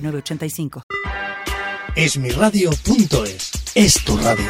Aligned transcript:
985. 0.00 0.82
Esmiradio.es 1.96 3.50
es 3.74 4.04
tu 4.04 4.16
radio. 4.16 4.46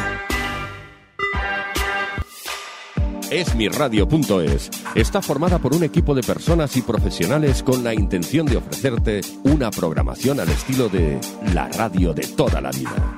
Esmiradio.es 3.30 4.70
está 4.94 5.20
formada 5.20 5.58
por 5.58 5.74
un 5.74 5.84
equipo 5.84 6.14
de 6.14 6.22
personas 6.22 6.76
y 6.76 6.82
profesionales 6.82 7.62
con 7.62 7.84
la 7.84 7.92
intención 7.92 8.46
de 8.46 8.56
ofrecerte 8.56 9.20
una 9.44 9.70
programación 9.70 10.40
al 10.40 10.48
estilo 10.48 10.88
de 10.88 11.20
la 11.52 11.68
radio 11.68 12.14
de 12.14 12.26
toda 12.26 12.60
la 12.60 12.70
vida. 12.70 13.17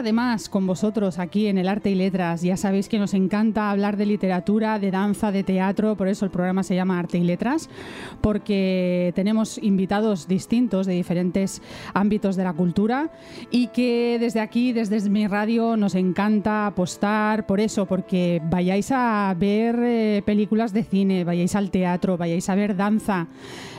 tarde 0.00 0.12
más 0.14 0.48
con 0.48 0.66
vosotros 0.66 1.18
aquí 1.18 1.46
en 1.46 1.58
el 1.58 1.68
Arte 1.68 1.90
y 1.90 1.94
Letras. 1.94 2.40
Ya 2.40 2.56
sabéis 2.56 2.88
que 2.88 2.98
nos 2.98 3.12
encanta 3.12 3.70
hablar 3.70 3.98
de 3.98 4.06
literatura, 4.06 4.78
de 4.78 4.90
danza, 4.90 5.30
de 5.30 5.44
teatro, 5.44 5.94
por 5.94 6.08
eso 6.08 6.24
el 6.24 6.30
programa 6.30 6.62
se 6.62 6.74
llama 6.74 6.98
Arte 6.98 7.18
y 7.18 7.22
Letras, 7.22 7.68
porque 8.22 9.12
tenemos 9.14 9.58
invitados 9.58 10.26
distintos 10.26 10.86
de 10.86 10.94
diferentes 10.94 11.60
ámbitos 11.92 12.36
de 12.36 12.44
la 12.44 12.54
cultura 12.54 13.10
y 13.50 13.66
que 13.66 14.16
desde 14.18 14.40
aquí, 14.40 14.72
desde 14.72 15.06
mi 15.10 15.26
radio, 15.26 15.76
nos 15.76 15.94
encanta 15.94 16.66
apostar 16.66 17.44
por 17.44 17.60
eso, 17.60 17.84
porque 17.84 18.40
vayáis 18.48 18.92
a 18.92 19.36
ver 19.38 19.76
eh, 19.82 20.22
películas 20.24 20.72
de 20.72 20.82
cine, 20.82 21.24
vayáis 21.24 21.54
al 21.56 21.70
teatro, 21.70 22.16
vayáis 22.16 22.48
a 22.48 22.54
ver 22.54 22.74
danza 22.74 23.26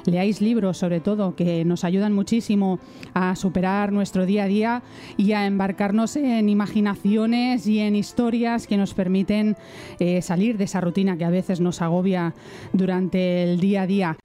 leáis 0.05 0.41
libros 0.41 0.77
sobre 0.77 0.99
todo 0.99 1.35
que 1.35 1.65
nos 1.65 1.83
ayudan 1.83 2.13
muchísimo 2.13 2.79
a 3.13 3.35
superar 3.35 3.91
nuestro 3.91 4.25
día 4.25 4.43
a 4.43 4.47
día 4.47 4.83
y 5.17 5.33
a 5.33 5.45
embarcarnos 5.45 6.15
en 6.15 6.49
imaginaciones 6.49 7.67
y 7.67 7.79
en 7.79 7.95
historias 7.95 8.67
que 8.67 8.77
nos 8.77 8.93
permiten 8.93 9.55
eh, 9.99 10.21
salir 10.21 10.57
de 10.57 10.65
esa 10.65 10.81
rutina 10.81 11.17
que 11.17 11.25
a 11.25 11.29
veces 11.29 11.59
nos 11.59 11.81
agobia 11.81 12.33
durante 12.73 13.43
el 13.43 13.59
día 13.59 13.83
a 13.83 13.87
día. 13.87 14.17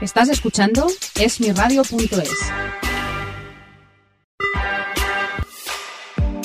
Estás 0.00 0.28
escuchando 0.30 0.86
esmiradio.es. 1.20 2.89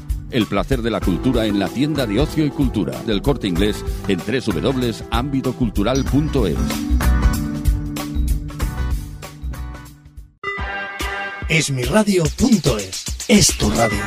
El 0.31 0.47
placer 0.47 0.81
de 0.81 0.89
la 0.89 1.01
cultura 1.01 1.45
en 1.45 1.59
la 1.59 1.67
tienda 1.67 2.07
de 2.07 2.19
ocio 2.19 2.43
y 2.45 2.49
cultura 2.49 2.99
del 3.03 3.21
corte 3.21 3.47
inglés 3.47 3.85
en 4.07 4.19
www.ambitocultural.es. 4.19 6.57
Esmiradio.es 11.49 13.03
es 13.27 13.57
tu 13.57 13.69
radio. 13.71 13.99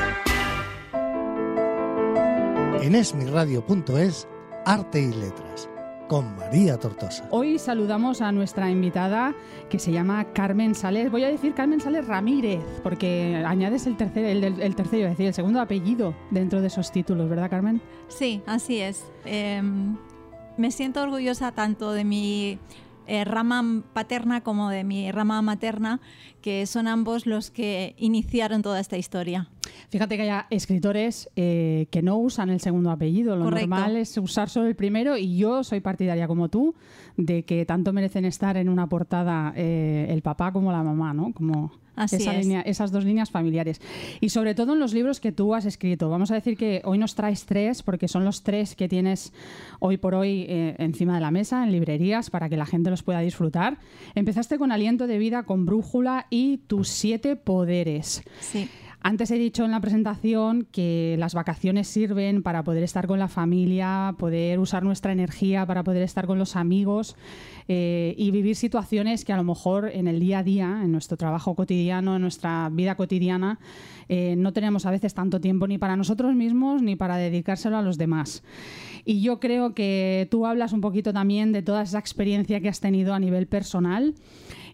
En 2.83 2.95
esmiradio.es, 2.95 4.27
arte 4.65 5.01
y 5.01 5.13
letras, 5.13 5.69
con 6.09 6.37
María 6.37 6.79
Tortosa. 6.79 7.27
Hoy 7.31 7.59
saludamos 7.59 8.21
a 8.21 8.33
nuestra 8.33 8.71
invitada 8.71 9.35
que 9.71 9.79
se 9.79 9.93
llama 9.93 10.25
Carmen 10.33 10.75
Sales. 10.75 11.11
Voy 11.11 11.25
a 11.25 11.29
decir 11.29 11.55
Carmen 11.55 11.81
Sales 11.81 12.07
Ramírez, 12.07 12.61
porque 12.83 13.43
añades 13.47 13.87
el 13.87 13.97
tercer, 13.97 14.25
el, 14.25 14.77
tercero, 14.77 15.05
es 15.05 15.11
decir, 15.11 15.27
el 15.27 15.35
segundo 15.35 15.61
apellido 15.61 16.15
dentro 16.31 16.61
de 16.61 16.67
esos 16.67 16.93
títulos, 16.93 17.29
¿verdad, 17.29 17.51
Carmen? 17.51 17.81
Sí, 18.09 18.43
así 18.47 18.81
es. 18.81 19.05
Eh, 19.25 19.63
me 20.57 20.71
siento 20.71 21.03
orgullosa 21.03 21.53
tanto 21.53 21.93
de 21.93 22.05
mi 22.05 22.59
eh, 23.07 23.25
rama 23.25 23.83
paterna 23.93 24.43
como 24.43 24.71
de 24.71 24.85
mi 24.85 25.11
rama 25.13 25.43
materna, 25.43 26.01
que 26.41 26.67
son 26.67 26.89
ambos 26.89 27.27
los 27.27 27.51
que 27.51 27.95
iniciaron 27.99 28.63
toda 28.63 28.81
esta 28.81 28.97
historia. 28.97 29.49
Fíjate 29.91 30.17
que 30.17 30.23
haya 30.23 30.47
escritores 30.51 31.29
eh, 31.37 31.87
que 31.91 32.03
no 32.03 32.17
usan 32.19 32.51
el 32.51 32.61
segundo 32.61 32.91
apellido. 32.91 33.37
Lo 33.37 33.45
Correcto. 33.45 33.69
normal 33.69 33.97
es 33.97 34.17
usar 34.19 34.49
solo 34.49 34.67
el 34.67 34.77
primero 34.77 35.17
y 35.17 35.37
yo 35.37 35.63
soy 35.65 35.81
partidaria 35.81 36.27
como 36.27 36.49
tú 36.49 36.75
de 37.17 37.45
que 37.45 37.65
tanto 37.65 37.93
merecen 37.93 38.25
estar 38.25 38.57
en 38.57 38.69
una 38.69 38.89
portada 38.89 39.53
eh, 39.57 40.07
el 40.11 40.23
papá 40.23 40.53
como 40.53 40.73
la 40.73 40.83
mamá, 40.83 41.15
¿no? 41.15 41.33
Como 41.33 41.73
Así 41.97 42.17
esa 42.17 42.35
es. 42.35 42.45
línea- 42.45 42.63
esas 42.63 42.91
dos 42.91 43.05
líneas 43.05 43.31
familiares. 43.31 43.81
Y 44.21 44.31
sobre 44.31 44.57
todo 44.57 44.73
en 44.73 44.81
los 44.81 44.93
libros 44.93 45.21
que 45.21 45.31
tú 45.31 45.55
has 45.55 45.65
escrito. 45.65 46.11
Vamos 46.11 46.33
a 46.33 46.35
decir 46.35 46.57
que 46.57 46.83
hoy 46.85 46.99
nos 46.99 47.15
traes 47.15 47.47
tres 47.47 47.85
porque 47.85 48.09
son 48.09 48.25
los 48.25 48.43
tres 48.43 48.75
que 48.75 48.89
tienes 48.89 49.33
hoy 49.79 49.97
por 49.97 50.17
hoy 50.17 50.45
eh, 50.49 50.75
encima 50.79 51.15
de 51.15 51.21
la 51.21 51.31
mesa 51.31 51.63
en 51.63 51.71
librerías 51.71 52.31
para 52.31 52.49
que 52.49 52.57
la 52.57 52.67
gente 52.67 52.91
los 52.91 53.05
pueda 53.05 53.21
disfrutar. 53.21 53.79
Empezaste 54.17 54.59
con 54.59 54.73
Aliento 54.73 55.07
de 55.07 55.19
Vida, 55.19 55.45
con 55.45 55.67
Brújula 55.67 56.27
y 56.31 56.59
Tus 56.67 56.89
siete 56.89 57.37
poderes. 57.37 58.25
Sí. 58.41 58.69
Antes 59.07 59.31
he 59.31 59.35
dicho 59.35 59.67
en 59.67 59.71
la 59.71 59.81
presentación 59.81 60.67
que 60.73 61.17
las 61.19 61.35
vacaciones 61.35 61.89
sirven 61.89 62.43
para 62.43 62.65
poder 62.65 62.83
estar 62.83 63.07
con 63.07 63.19
la 63.19 63.29
familia, 63.29 64.15
poder 64.19 64.59
usar 64.59 64.83
nuestra 64.83 65.13
energía 65.13 65.67
para 65.67 65.85
poder 65.85 66.01
estar 66.01 66.27
con 66.27 66.39
los 66.39 66.57
amigos 66.57 67.15
eh, 67.69 68.15
y 68.17 68.31
vivir 68.31 68.57
situaciones 68.57 69.27
que 69.27 69.35
a 69.35 69.37
lo 69.37 69.45
mejor 69.45 69.91
en 69.93 70.09
el 70.09 70.21
día 70.21 70.39
a 70.39 70.43
día, 70.43 70.81
en 70.83 70.91
nuestro 70.91 71.19
trabajo 71.19 71.55
cotidiano, 71.55 72.17
en 72.17 72.23
nuestra 72.23 72.71
vida 72.73 72.95
cotidiana, 72.95 73.59
eh, 74.09 74.37
no 74.39 74.55
tenemos 74.55 74.87
a 74.87 74.91
veces 74.91 75.13
tanto 75.13 75.39
tiempo 75.39 75.67
ni 75.67 75.77
para 75.77 75.97
nosotros 75.97 76.35
mismos 76.35 76.81
ni 76.81 76.97
para 76.97 77.19
dedicárselo 77.19 77.77
a 77.77 77.83
los 77.83 77.99
demás. 77.99 78.43
Y 79.05 79.21
yo 79.21 79.39
creo 79.39 79.75
que 79.75 80.29
tú 80.31 80.47
hablas 80.47 80.73
un 80.73 80.81
poquito 80.81 81.13
también 81.13 81.53
de 81.53 81.61
toda 81.61 81.83
esa 81.83 81.99
experiencia 81.99 82.63
que 82.63 82.71
has 82.71 82.81
tenido 82.81 83.13
a 83.13 83.21
nivel 83.21 83.49
personal 83.49 84.15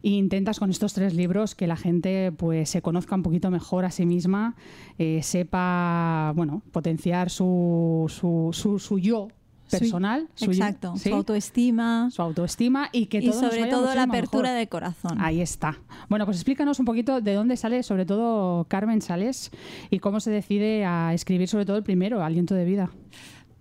e 0.03 0.11
intentas 0.11 0.59
con 0.59 0.71
estos 0.71 0.93
tres 0.93 1.15
libros 1.15 1.55
que 1.55 1.67
la 1.67 1.77
gente 1.77 2.33
pues 2.33 2.71
se 2.71 2.83
conozca 2.83 3.15
un 3.15 3.23
poquito 3.23 3.51
mejor 3.51 3.85
a 3.85 3.91
sí 3.91 4.07
misma, 4.07 4.57
eh, 4.99 5.21
sepa 5.23 6.33
bueno 6.35 6.63
potenciar 6.73 7.31
su, 7.31 8.07
su, 8.09 8.51
su, 8.53 8.79
su 8.79 8.99
yo 8.99 9.29
personal, 9.71 10.29
su 10.35 10.47
yo, 10.47 10.53
Exacto. 10.53 10.95
¿sí? 10.97 11.11
Su 11.11 11.15
autoestima 11.15 12.11
su 12.11 12.23
autoestima 12.23 12.89
y 12.93 13.07
que 13.07 13.19
y 13.19 13.31
todo 13.31 13.43
nos 13.43 13.53
sobre 13.53 13.71
todo 13.71 13.95
la 13.95 14.03
apertura 14.03 14.49
mejor. 14.49 14.59
del 14.59 14.69
corazón. 14.69 15.19
Ahí 15.21 15.41
está. 15.41 15.79
Bueno, 16.09 16.25
pues 16.25 16.39
explícanos 16.39 16.81
un 16.81 16.87
poquito 16.87 17.21
de 17.21 17.35
dónde 17.35 17.57
sale, 17.57 17.83
sobre 17.83 18.05
todo 18.05 18.65
Carmen 18.65 19.01
Sales, 19.01 19.51
y 19.91 20.01
cómo 20.01 20.21
se 20.21 20.31
decide 20.31 20.85
a 20.85 21.15
escribir 21.15 21.49
sobre 21.49 21.67
todo 21.67 21.77
el 21.77 21.83
primero, 21.83 22.23
Aliento 22.23 22.55
de 22.55 22.65
Vida. 22.65 22.91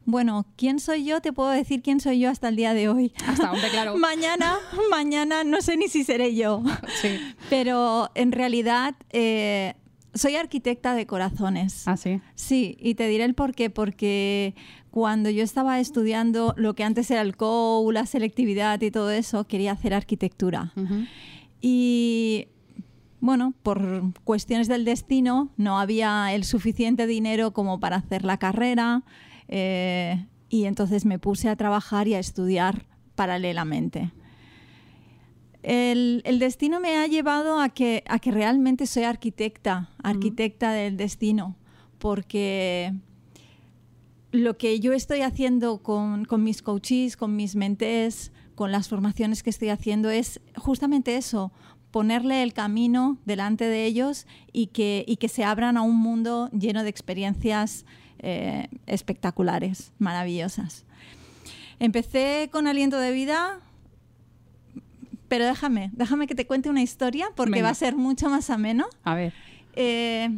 Bueno, 0.10 0.48
¿quién 0.56 0.80
soy 0.80 1.06
yo? 1.06 1.22
Te 1.22 1.32
puedo 1.32 1.52
decir 1.52 1.84
quién 1.84 2.00
soy 2.00 2.20
yo 2.20 2.32
hasta 2.32 2.50
el 2.50 2.56
día 2.56 2.74
de 2.74 2.90
hoy. 2.90 3.14
Hasta, 3.28 3.52
hombre, 3.52 3.70
claro. 3.72 3.96
mañana, 3.96 4.56
mañana 4.90 5.44
no 5.44 5.62
sé 5.62 5.78
ni 5.78 5.88
si 5.88 6.04
seré 6.04 6.34
yo. 6.34 6.64
Sí. 7.00 7.10
Pero 7.52 8.10
en 8.16 8.32
realidad 8.32 8.96
eh, 9.12 9.76
soy 10.16 10.36
arquitecta 10.36 10.96
de 10.96 11.06
corazones. 11.06 11.88
Ah, 11.88 11.96
sí. 11.96 12.22
Sí, 12.34 12.76
y 12.80 12.96
te 12.96 13.08
diré 13.08 13.24
el 13.24 13.36
por 13.36 13.54
qué. 13.54 13.70
Porque 13.70 14.56
cuando 14.90 15.30
yo 15.30 15.44
estaba 15.44 15.80
estudiando 15.80 16.56
lo 16.58 16.74
que 16.74 16.84
antes 16.84 17.12
era 17.12 17.22
el 17.22 17.38
COU, 17.38 17.92
la 17.92 18.08
selectividad 18.08 18.82
y 18.82 18.90
todo 18.90 19.12
eso, 19.12 19.46
quería 19.46 19.74
hacer 19.74 19.94
arquitectura. 19.94 20.74
Ujú. 20.76 21.06
Y 21.62 22.48
bueno, 23.20 23.54
por 23.62 24.12
cuestiones 24.24 24.68
del 24.68 24.86
destino, 24.86 25.50
no 25.56 25.78
había 25.80 26.34
el 26.34 26.46
suficiente 26.46 27.06
dinero 27.06 27.52
como 27.52 27.80
para 27.80 27.98
hacer 27.98 28.26
la 28.26 28.38
carrera. 28.38 29.04
Eh, 29.50 30.25
y 30.48 30.66
entonces 30.66 31.06
me 31.06 31.19
puse 31.19 31.50
a 31.50 31.56
trabajar 31.56 32.07
y 32.07 32.13
a 32.13 32.19
estudiar 32.19 32.86
paralelamente. 33.16 34.13
El, 35.62 36.22
el 36.24 36.40
destino 36.40 36.80
me 36.80 36.96
ha 36.96 37.07
llevado 37.07 37.60
a 37.60 37.69
que, 37.69 38.04
a 38.07 38.19
que 38.19 38.31
realmente 38.31 38.88
soy 38.88 39.04
arquitecta, 39.04 39.90
arquitecta 40.01 40.72
del 40.72 40.96
destino, 40.96 41.57
porque 41.98 42.94
lo 44.31 44.57
que 44.57 44.80
yo 44.80 44.94
estoy 44.94 45.22
haciendo 45.22 45.80
con, 45.80 46.24
con 46.25 46.44
mis 46.44 46.62
coaches, 46.62 47.18
con 47.18 47.36
mis 47.36 47.56
mentes, 47.56 48.31
con 48.56 48.72
las 48.72 48.88
formaciones 48.88 49.44
que 49.44 49.50
estoy 49.50 49.69
haciendo 49.69 50.10
es 50.10 50.40
justamente 50.56 51.18
eso, 51.18 51.51
ponerle 51.92 52.44
el 52.44 52.54
camino 52.54 53.18
delante 53.25 53.66
de 53.66 53.86
ellos 53.86 54.28
y 54.54 54.68
que, 54.68 55.04
y 55.07 55.18
que 55.18 55.28
se 55.28 55.44
abran 55.44 55.78
a 55.78 55.81
un 55.81 55.98
mundo 55.98 56.50
lleno 56.51 56.84
de 56.84 56.90
experiencias 56.90 57.86
eh, 58.19 58.68
espectaculares, 58.86 59.92
maravillosas. 60.00 60.86
Empecé 61.80 62.50
con 62.51 62.68
aliento 62.68 62.98
de 63.00 63.12
vida, 63.12 63.60
pero 65.27 65.45
déjame, 65.45 65.92
déjame 65.94 66.27
que 66.27 66.36
te 66.36 66.45
cuente 66.45 66.69
una 66.69 66.81
historia 66.81 67.30
porque 67.36 67.51
Venga. 67.51 67.66
va 67.66 67.69
a 67.69 67.75
ser 67.75 67.95
mucho 67.95 68.30
más 68.30 68.50
ameno. 68.50 68.88
A 69.04 69.16
ver. 69.16 69.33
Eh, 69.74 70.30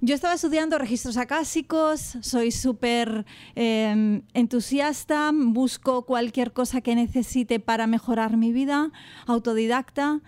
yo 0.00 0.14
estaba 0.14 0.34
estudiando 0.34 0.76
registros 0.76 1.16
acásicos, 1.16 2.18
soy 2.20 2.50
súper 2.50 3.24
eh, 3.56 4.20
entusiasta, 4.34 5.30
busco 5.32 6.04
cualquier 6.04 6.52
cosa 6.52 6.82
que 6.82 6.94
necesite 6.94 7.58
para 7.58 7.86
mejorar 7.86 8.36
mi 8.36 8.52
vida, 8.52 8.90
autodidacta. 9.26 10.20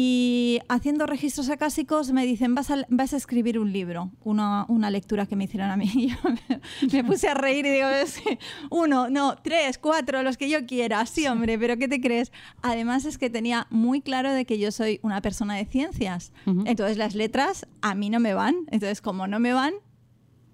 Y 0.00 0.60
haciendo 0.68 1.06
registros 1.06 1.48
acásicos 1.50 2.12
me 2.12 2.24
dicen, 2.24 2.54
vas 2.54 2.70
a, 2.70 2.86
vas 2.88 3.14
a 3.14 3.16
escribir 3.16 3.58
un 3.58 3.72
libro, 3.72 4.12
una, 4.22 4.64
una 4.68 4.92
lectura 4.92 5.26
que 5.26 5.34
me 5.34 5.42
hicieron 5.44 5.70
a 5.72 5.76
mí. 5.76 5.90
Y 5.96 6.06
yo 6.10 6.16
me, 6.22 6.60
me 6.92 7.02
puse 7.02 7.26
a 7.28 7.34
reír 7.34 7.66
y 7.66 7.70
digo, 7.70 7.88
"Es 7.88 8.20
que 8.20 8.38
uno, 8.70 9.10
no, 9.10 9.34
tres, 9.42 9.76
cuatro, 9.76 10.22
los 10.22 10.36
que 10.36 10.48
yo 10.48 10.66
quiera. 10.66 11.04
Sí, 11.04 11.26
hombre, 11.26 11.58
pero 11.58 11.76
¿qué 11.78 11.88
te 11.88 12.00
crees? 12.00 12.30
Además 12.62 13.06
es 13.06 13.18
que 13.18 13.28
tenía 13.28 13.66
muy 13.70 14.00
claro 14.00 14.32
de 14.32 14.44
que 14.44 14.60
yo 14.60 14.70
soy 14.70 15.00
una 15.02 15.20
persona 15.20 15.56
de 15.56 15.64
ciencias. 15.64 16.32
Ujú. 16.46 16.62
Entonces 16.66 16.96
las 16.96 17.16
letras 17.16 17.66
a 17.82 17.96
mí 17.96 18.08
no 18.08 18.20
me 18.20 18.34
van. 18.34 18.54
Entonces 18.70 19.00
como 19.02 19.26
no 19.26 19.40
me 19.40 19.52
van, 19.52 19.72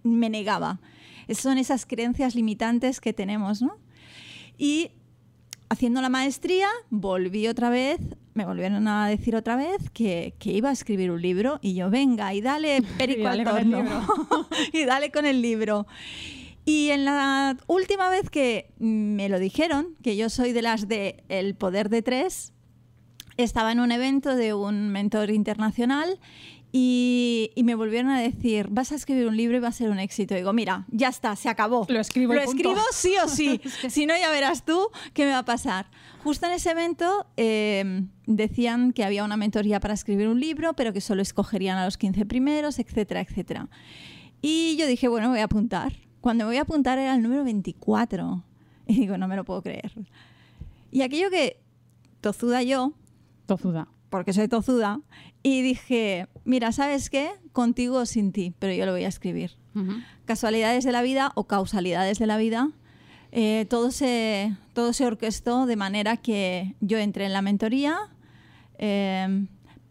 me 0.05 0.31
negaba. 0.31 0.81
Es- 1.29 1.37
Son 1.41 1.59
esas 1.59 1.85
creencias 1.85 2.35
limitantes 2.35 2.99
que 2.99 3.13
tenemos, 3.13 3.61
¿no? 3.61 3.77
Y 4.57 4.93
haciendo 5.69 6.01
la 6.01 6.09
maestría, 6.09 6.69
volví 6.89 7.47
otra 7.47 7.69
vez, 7.69 7.99
me 8.35 8.45
volvieron 8.45 8.87
a 8.89 9.09
decir 9.09 9.37
otra 9.37 9.57
vez 9.57 9.91
que, 9.91 10.35
que 10.39 10.53
iba 10.53 10.69
a 10.69 10.73
escribir 10.73 11.11
un 11.11 11.23
libro 11.23 11.59
y 11.63 11.75
yo, 11.75 11.89
venga, 11.89 12.35
y 12.35 12.41
dale 12.41 12.83
perico 12.99 13.21
Y 13.21 13.25
dale 13.25 13.43
al 13.43 13.71
torno. 13.71 14.07
y 14.73 14.85
dale 14.85 15.11
con 15.11 15.25
el 15.25 15.41
libro. 15.41 15.87
Y 16.65 16.91
en 16.91 17.05
la 17.05 17.57
última 17.67 18.09
vez 18.09 18.31
que 18.31 18.71
me 18.79 19.29
lo 19.29 19.39
dijeron, 19.39 19.97
que 20.03 20.17
yo 20.17 20.31
soy 20.31 20.53
de 20.53 20.63
las 20.63 20.89
de 20.89 21.23
El 21.29 21.55
Poder 21.55 21.91
de 21.91 22.03
Tres, 22.03 22.53
estaba 23.37 23.73
en 23.73 23.81
un 23.81 23.93
evento 23.93 24.35
de 24.35 24.55
un 24.55 24.89
mentor 24.89 25.31
internacional 25.31 26.19
y, 26.77 27.53
y 27.55 27.63
me 27.63 27.77
volvieron 27.77 28.11
a 28.11 28.19
decir, 28.21 28.67
vas 28.69 28.91
a 28.91 28.97
escribir 28.97 29.29
un 29.29 29.37
libro 29.37 29.57
y 29.57 29.61
va 29.61 29.69
a 29.69 29.73
ser 29.73 29.91
un 29.91 30.01
éxito. 30.01 30.35
Y 30.35 30.39
digo, 30.39 30.53
mira, 30.53 30.87
ya 30.91 31.07
está, 31.07 31.37
se 31.37 31.49
acabó. 31.49 31.87
Lo 31.89 32.01
escribo 32.01 32.35
Lo 32.35 32.41
escribo 32.41 32.81
sí 32.91 33.15
o 33.25 33.29
sí. 33.29 33.61
si 33.89 34.07
no, 34.07 34.17
ya 34.19 34.29
verás 34.29 34.65
tú 34.65 34.89
qué 35.13 35.25
me 35.25 35.31
va 35.31 35.39
a 35.39 35.45
pasar. 35.45 35.87
Justo 36.25 36.47
en 36.47 36.53
ese 36.53 36.73
evento 36.73 37.29
eh, 37.37 38.03
decían 38.27 38.93
que 38.93 39.05
había 39.05 39.23
una 39.23 39.37
mentoría 39.37 39.79
para 39.79 39.95
escribir 39.95 40.27
un 40.27 40.41
libro, 40.41 40.75
pero 40.75 40.93
que 40.93 41.01
solo 41.01 41.23
escogerían 41.23 41.79
a 41.79 41.85
los 41.85 41.97
15 41.97 42.27
primeros, 42.27 42.81
etcétera, 42.81 43.21
etcétera. 43.21 43.69
Y 44.43 44.75
yo 44.77 44.89
dije, 44.89 45.07
bueno, 45.07 45.29
me 45.29 45.35
voy 45.35 45.43
a 45.43 45.45
apuntar. 45.45 45.93
Cuando 46.21 46.43
me 46.43 46.49
voy 46.49 46.57
a 46.57 46.63
apuntar 46.63 46.99
era 46.99 47.15
el 47.15 47.23
número 47.23 47.45
24. 47.45 48.43
Y 48.89 48.95
digo, 48.99 49.17
no 49.17 49.29
me 49.29 49.37
lo 49.37 49.45
puedo 49.45 49.63
creer. 49.63 49.93
Y 50.91 51.03
aquello 51.03 51.31
que 51.31 51.61
tozuda 52.21 52.65
yo, 52.65 52.95
Tozuda. 53.47 53.87
porque 54.11 54.33
soy 54.33 54.49
tozuda, 54.49 55.01
y 55.45 55.63
dije, 55.63 56.27
mira, 56.45 56.73
¿sabes 56.73 57.09
qué? 57.11 57.31
Contigo 57.53 57.99
o 57.99 58.07
sin 58.07 58.33
ti, 58.33 58.53
pero 58.59 58.73
yo 58.73 58.85
lo 58.87 58.93
voy 58.93 59.05
a 59.05 59.09
escribir. 59.09 59.53
Ujú. 59.77 59.93
Casualidades 60.25 60.83
de 60.85 60.91
la 60.91 61.03
vida 61.03 61.31
o 61.37 61.45
causalidades 61.45 62.19
de 62.19 62.27
la 62.27 62.37
vida, 62.39 62.71
eh, 63.31 63.67
todo, 63.69 63.91
se, 63.93 64.57
todo 64.73 64.93
se 64.93 65.07
orquestó 65.07 65.67
de 65.67 65.77
manera 65.77 66.17
que 66.17 66.75
yo 66.81 66.99
entré 66.99 67.27
en 67.27 67.33
la 67.33 67.43
mentoría. 67.43 67.97
eh, 68.79 69.47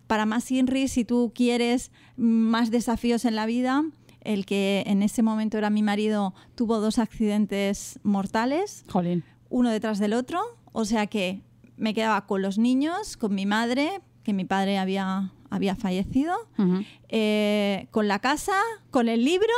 para 0.07 0.25
más 0.25 0.51
INRI, 0.51 0.89
si 0.89 1.05
tú 1.05 1.31
quieres 1.33 1.91
más 2.17 2.69
desafíos 2.69 3.25
en 3.25 3.35
la 3.35 3.45
vida, 3.45 3.83
el 4.21 4.45
que 4.45 4.83
en 4.85 5.01
ese 5.01 5.23
momento 5.23 5.57
era 5.57 5.69
mi 5.69 5.81
marido 5.81 6.33
tuvo 6.55 6.79
dos 6.79 6.99
accidentes 6.99 7.99
mortales 8.03 8.85
Jolín. 8.89 9.23
uno 9.49 9.69
detrás 9.69 9.99
del 9.99 10.13
otro, 10.13 10.39
o 10.71 10.85
sea 10.85 11.07
que 11.07 11.41
me 11.77 11.93
quedaba 11.93 12.27
con 12.27 12.41
los 12.41 12.57
niños, 12.57 13.17
con 13.17 13.33
mi 13.33 13.45
madre, 13.45 14.01
que 14.23 14.33
mi 14.33 14.45
padre 14.45 14.77
había, 14.77 15.31
había 15.53 15.75
fallecido, 15.75 16.33
eh, 17.09 17.87
con 17.91 18.07
la 18.07 18.19
casa, 18.19 18.53
con 18.91 19.07
el 19.09 19.23
libro, 19.23 19.53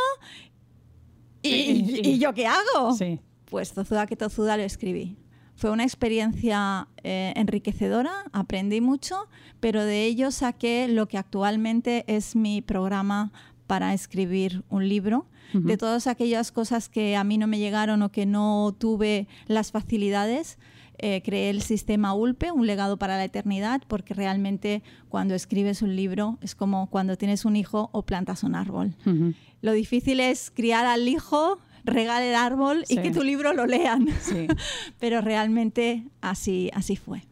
y, 1.42 1.50
Y- 1.50 2.00
y- 2.04 2.10
¿y 2.12 2.20
yo 2.20 2.34
qué 2.34 2.48
hago? 2.48 2.94
Sí. 2.98 3.20
Pues 3.46 3.74
tozuda 3.74 4.08
que 4.08 4.16
tozuda 4.16 4.58
lo 4.58 4.64
escribí. 4.64 5.18
Fue 5.56 5.70
una 5.72 5.84
experiencia 5.84 6.88
eh, 7.04 7.32
enriquecedora, 7.36 8.12
aprendí 8.34 8.82
mucho, 8.82 9.28
pero 9.60 9.86
de 9.86 10.06
ello 10.06 10.32
saqué 10.32 10.88
lo 10.90 11.08
que 11.08 11.18
actualmente 11.18 12.04
es 12.08 12.36
mi 12.36 12.62
programa 12.62 13.32
para 13.68 13.94
escribir 13.94 14.64
un 14.70 14.88
libro. 14.90 15.28
De 15.54 15.78
todas 15.78 16.08
aquellas 16.08 16.52
cosas 16.52 16.90
que 16.90 17.16
a 17.16 17.24
mí 17.24 17.38
no 17.38 17.48
me 17.48 17.60
llegaron 17.60 18.02
o 18.02 18.12
que 18.12 18.26
no 18.26 18.76
tuve 18.78 19.28
las 19.46 19.72
facilidades, 19.72 20.58
eh, 21.00 21.22
creé 21.24 21.50
el 21.50 21.62
sistema 21.62 22.14
ULPE, 22.14 22.52
un 22.52 22.68
legado 22.68 22.98
para 22.98 23.18
la 23.18 23.24
eternidad, 23.24 23.82
porque 23.88 24.14
realmente 24.14 24.84
cuando 25.10 25.36
escribes 25.36 25.82
un 25.82 25.96
libro 25.96 26.38
es 26.42 26.56
como 26.56 26.90
cuando 26.90 27.18
tienes 27.18 27.46
un 27.46 27.56
hijo 27.56 27.90
o 27.92 28.04
plantas 28.04 28.44
un 28.44 28.56
árbol. 28.56 28.96
Lo 29.62 29.74
difícil 29.74 30.20
es 30.20 30.52
criar 30.52 30.86
al 30.86 31.08
hijo, 31.08 31.60
regar 31.84 32.24
el 32.24 32.36
árbol 32.36 32.84
y 32.90 32.98
que 32.98 33.12
tu 33.12 33.24
libro 33.24 33.54
lo 33.54 33.66
lean. 33.66 34.08
Pero 35.00 35.22
realmente 35.22 36.06
así, 36.22 36.70
así 36.74 36.96
fue. 36.96 37.24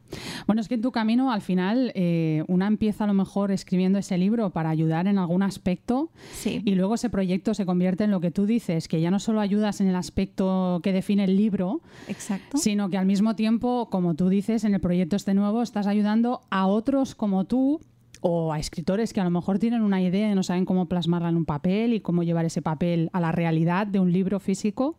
Bueno, 0.48 0.62
es 0.62 0.68
que 0.68 0.76
en 0.76 0.82
tu 0.82 0.92
camino 0.92 1.32
al 1.32 1.42
final 1.42 1.92
eh, 1.96 2.44
una 2.48 2.68
empieza 2.68 3.04
a 3.04 3.08
lo 3.08 3.14
mejor 3.14 3.52
escribiendo 3.52 4.00
ese 4.00 4.18
libro 4.18 4.52
para 4.52 4.70
ayudar 4.70 5.08
en 5.08 5.18
algún 5.18 5.44
aspecto 5.44 6.12
y 6.44 6.76
luego 6.76 6.96
ese 6.96 7.10
proyecto 7.10 7.54
se 7.54 7.66
convierte 7.66 8.04
en 8.04 8.12
lo 8.12 8.20
que 8.20 8.32
tú 8.32 8.46
dices, 8.46 8.88
que 8.88 9.02
ya 9.02 9.12
no 9.12 9.20
solo 9.20 9.40
ayudas 9.40 9.82
en 9.82 9.88
el 9.88 9.96
aspecto 9.96 10.80
que 10.84 10.94
define 10.94 11.26
el 11.26 11.38
libro, 11.38 11.82
Exacto. 12.08 12.58
sino 12.58 12.90
que 12.90 12.98
al 12.98 13.06
mismo 13.06 13.36
tiempo, 13.36 13.90
como 13.90 14.16
tú 14.16 14.30
dices, 14.30 14.64
en 14.64 14.74
el 14.74 14.80
proyecto 14.80 15.16
este 15.16 15.34
nuevo 15.34 15.62
estás 15.62 15.88
ayudando 15.88 16.42
a 16.50 16.68
otros 16.68 17.16
como 17.16 17.46
tú 17.46 17.80
o 18.22 18.54
a 18.54 18.60
escritores 18.60 19.12
que 19.12 19.20
a 19.20 19.24
lo 19.26 19.30
mejor 19.30 19.60
tienen 19.60 19.82
una 19.82 20.02
idea 20.02 20.32
y 20.32 20.36
no 20.36 20.44
saben 20.44 20.66
cómo 20.66 20.88
plasmarla 20.88 21.30
en 21.30 21.36
un 21.36 21.46
papel 21.46 21.94
y 21.94 22.00
cómo 22.00 22.24
llevar 22.24 22.46
ese 22.46 22.62
papel 22.62 23.10
a 23.12 23.20
la 23.20 23.32
realidad 23.32 23.86
de 23.86 24.00
un 24.00 24.12
libro 24.12 24.40
físico. 24.40 24.98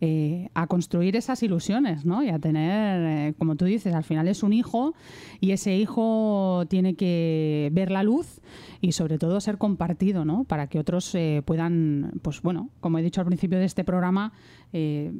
Eh, 0.00 0.48
a 0.54 0.66
construir 0.66 1.16
esas 1.16 1.42
ilusiones, 1.42 2.04
¿no? 2.04 2.22
Y 2.22 2.28
a 2.28 2.38
tener, 2.38 3.28
eh, 3.28 3.34
como 3.38 3.56
tú 3.56 3.64
dices, 3.64 3.94
al 3.94 4.04
final 4.04 4.26
es 4.28 4.42
un 4.42 4.52
hijo 4.52 4.94
y 5.40 5.52
ese 5.52 5.76
hijo 5.76 6.64
tiene 6.68 6.94
que 6.94 7.70
ver 7.72 7.90
la 7.90 8.02
luz 8.02 8.40
y 8.80 8.92
sobre 8.92 9.18
todo 9.18 9.40
ser 9.40 9.56
compartido, 9.56 10.24
¿no? 10.24 10.44
Para 10.44 10.66
que 10.66 10.78
otros 10.78 11.14
eh, 11.14 11.42
puedan, 11.44 12.12
pues 12.22 12.42
bueno, 12.42 12.70
como 12.80 12.98
he 12.98 13.02
dicho 13.02 13.20
al 13.20 13.26
principio 13.26 13.58
de 13.58 13.66
este 13.66 13.84
programa, 13.84 14.32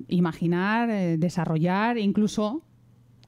imaginar, 0.09 0.89
desarrollar, 1.19 1.97
incluso 1.97 2.63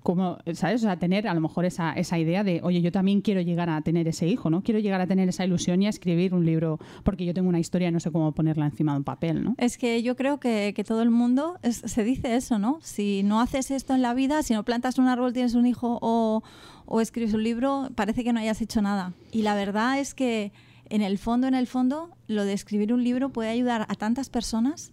como, 0.06 0.38
¿sabes? 0.54 0.82
O 0.82 0.86
sea, 0.86 1.00
tener 1.00 1.26
a 1.26 1.34
lo 1.34 1.40
mejor 1.40 1.64
esa, 1.64 1.92
esa 1.94 2.16
idea 2.16 2.44
de, 2.44 2.60
oye, 2.62 2.80
yo 2.80 2.92
también 2.92 3.22
quiero 3.22 3.40
llegar 3.40 3.68
a 3.68 3.80
tener 3.80 4.06
ese 4.06 4.28
hijo, 4.28 4.50
¿no? 4.50 4.62
Quiero 4.62 4.78
llegar 4.78 5.00
a 5.00 5.08
tener 5.08 5.28
esa 5.28 5.44
ilusión 5.44 5.82
y 5.82 5.86
a 5.86 5.88
escribir 5.88 6.32
un 6.32 6.46
libro 6.46 6.78
porque 7.02 7.24
yo 7.24 7.34
tengo 7.34 7.48
una 7.48 7.58
historia 7.58 7.88
y 7.88 7.90
no 7.90 7.98
sé 7.98 8.12
cómo 8.12 8.30
ponerla 8.30 8.66
encima 8.66 8.92
de 8.92 8.98
un 8.98 9.04
papel, 9.04 9.42
¿no? 9.42 9.56
Es 9.58 9.78
que 9.78 10.04
yo 10.04 10.14
creo 10.14 10.38
que, 10.38 10.74
que 10.76 10.84
todo 10.84 11.02
el 11.02 11.10
mundo 11.10 11.58
se 11.64 12.04
dice 12.04 12.36
eso, 12.36 12.60
¿no? 12.60 12.78
Si 12.82 13.24
no 13.24 13.40
haces 13.40 13.72
esto 13.72 13.96
en 13.96 14.02
la 14.02 14.14
vida, 14.14 14.44
si 14.44 14.54
no 14.54 14.64
plantas 14.64 14.96
un 15.00 15.08
árbol, 15.08 15.32
tienes 15.32 15.54
un 15.54 15.66
hijo 15.66 15.98
o, 16.00 16.44
o 16.84 17.00
escribes 17.00 17.34
un 17.34 17.42
libro, 17.42 17.88
parece 17.96 18.22
que 18.22 18.32
no 18.32 18.38
hayas 18.38 18.62
hecho 18.62 18.82
nada. 18.82 19.12
Y 19.32 19.42
la 19.42 19.56
verdad 19.56 19.98
es 19.98 20.14
que 20.14 20.52
en 20.88 21.02
el 21.02 21.18
fondo, 21.18 21.48
en 21.48 21.56
el 21.56 21.66
fondo, 21.66 22.10
lo 22.28 22.44
de 22.44 22.52
escribir 22.52 22.92
un 22.92 23.02
libro 23.02 23.30
puede 23.30 23.50
ayudar 23.50 23.86
a 23.88 23.96
tantas 23.96 24.30
personas 24.30 24.92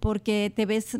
porque 0.00 0.52
te 0.54 0.66
ves 0.66 0.98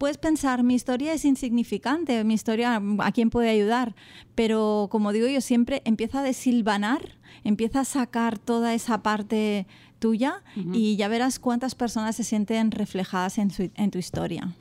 puedes 0.00 0.16
pensar, 0.16 0.62
mi 0.62 0.74
historia 0.74 1.12
es 1.12 1.26
insignificante, 1.26 2.24
mi 2.24 2.32
historia, 2.32 2.82
¿a 3.00 3.12
quién 3.12 3.28
puede 3.28 3.50
ayudar? 3.50 3.94
Pero 4.34 4.88
como 4.90 5.12
digo 5.12 5.28
yo 5.28 5.42
siempre, 5.42 5.82
empieza 5.84 6.20
a 6.20 6.22
desilvanar, 6.22 7.18
empieza 7.44 7.80
a 7.80 7.84
sacar 7.84 8.38
toda 8.38 8.72
esa 8.72 9.02
parte 9.02 9.66
tuya 9.98 10.42
y 10.72 10.96
ya 10.96 11.08
verás 11.08 11.38
cuántas 11.38 11.74
personas 11.74 12.16
se 12.16 12.24
sienten 12.24 12.70
reflejadas 12.70 13.36
en, 13.36 13.52
en 13.74 13.90
tu 13.90 13.98
historia. 13.98 14.54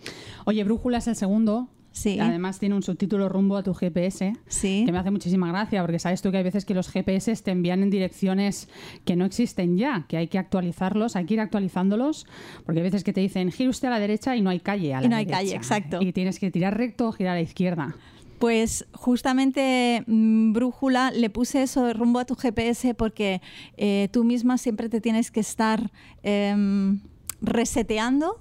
Oye, 0.43 0.62
Brújula 0.65 0.98
es 0.98 1.08
el 1.08 1.15
segundo 1.15 1.69
Sí. 2.00 2.18
Además 2.18 2.60
tiene 2.60 2.75
un 2.75 2.82
subtítulo 2.82 3.27
rumbo 3.27 3.58
a 3.58 3.63
tu 3.63 3.74
GPS, 3.74 4.34
sí. 4.48 4.84
que 4.86 4.91
me 4.94 4.98
hace 4.98 5.12
muchísima 5.12 5.50
gracia, 5.50 5.82
porque 5.82 6.00
sabes 6.00 6.22
tú 6.22 6.32
que 6.32 6.38
hay 6.38 6.44
veces 6.44 6.63
que 6.63 6.74
los 6.74 6.88
GPS 6.89 7.36
te 7.44 7.51
envían 7.51 7.84
en 7.84 7.89
direcciones 7.89 8.70
que 9.03 9.18
no 9.18 9.25
existen 9.25 9.77
ya, 9.77 10.06
que 10.08 10.15
hay 10.15 10.29
que 10.29 10.38
actualizarlos, 10.38 11.18
hay 11.18 11.25
que 11.25 11.34
ir 11.34 11.41
actualizándolos, 11.41 12.25
porque 12.65 12.79
hay 12.79 12.84
veces 12.84 13.03
que 13.03 13.12
te 13.12 13.20
dicen, 13.20 13.51
gire 13.51 13.70
usted 13.70 13.89
a 13.89 13.91
la 13.91 14.00
derecha 14.00 14.38
y 14.38 14.41
no 14.41 14.50
hay 14.50 14.62
calle 14.62 14.94
a 14.94 15.01
la 15.01 15.08
Y 15.08 15.10
no 15.10 15.18
hay 15.18 15.25
calle, 15.25 15.53
exacto. 15.53 16.01
Y 16.01 16.13
tienes 16.13 16.39
que 16.39 16.50
tirar 16.51 16.77
recto 16.77 17.10
o 17.10 17.12
girar 17.12 17.34
a 17.34 17.36
la 17.36 17.41
izquierda. 17.41 17.98
Pues 18.39 18.86
justamente 18.94 20.06
mm, 20.08 20.53
Brújula 20.53 21.12
le 21.12 21.29
puse 21.29 21.63
eso 21.63 21.84
de 21.84 21.91
rumbo 21.91 22.20
a 22.20 22.25
tu 22.25 22.36
GPS 22.36 22.94
porque 22.94 23.41
eh, 23.75 24.08
tú 24.13 24.24
misma 24.24 24.58
siempre 24.58 24.88
te 24.88 25.01
tienes 25.01 25.32
que 25.32 25.41
estar 25.41 25.91
em, 26.24 27.01
reseteando, 27.41 28.39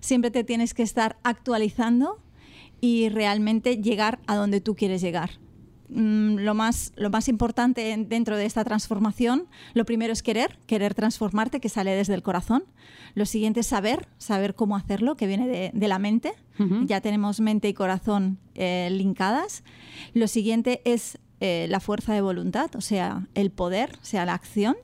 siempre 0.00 0.30
te 0.30 0.44
tienes 0.44 0.74
que 0.74 0.82
estar 0.82 1.16
actualizando 1.22 2.18
y 2.82 3.08
realmente 3.08 3.78
llegar 3.78 4.18
a 4.26 4.34
donde 4.34 4.60
tú 4.60 4.74
quieres 4.74 5.00
llegar. 5.00 5.30
Mm, 5.88 6.38
lo, 6.38 6.52
más, 6.54 6.92
lo 6.96 7.10
más 7.10 7.28
importante 7.28 7.96
dentro 8.08 8.36
de 8.36 8.44
esta 8.44 8.64
transformación, 8.64 9.46
lo 9.72 9.84
primero 9.84 10.12
es 10.12 10.22
querer, 10.22 10.58
querer 10.66 10.92
transformarte, 10.92 11.60
que 11.60 11.68
sale 11.68 11.94
desde 11.94 12.14
el 12.14 12.22
corazón. 12.22 12.64
Lo 13.14 13.24
siguiente 13.24 13.60
es 13.60 13.68
saber, 13.68 14.08
saber 14.18 14.56
cómo 14.56 14.74
hacerlo, 14.74 15.16
que 15.16 15.28
viene 15.28 15.72
de, 15.72 15.88
la 15.88 15.98
mente. 15.98 16.34
Ya 16.86 17.00
tenemos 17.00 17.40
mente 17.40 17.68
y 17.68 17.74
corazón 17.74 18.38
eh, 18.54 18.88
linkadas. 18.90 19.64
Lo 20.12 20.28
siguiente 20.28 20.80
es 20.84 21.18
eh, 21.40 21.66
la 21.68 21.80
fuerza 21.80 22.14
de 22.14 22.20
voluntad, 22.20 22.74
o 22.76 22.80
sea, 22.80 23.28
el 23.34 23.50
poder, 23.50 23.98
o 24.00 24.04
sea, 24.04 24.24
la 24.24 24.34
acción. 24.34 24.76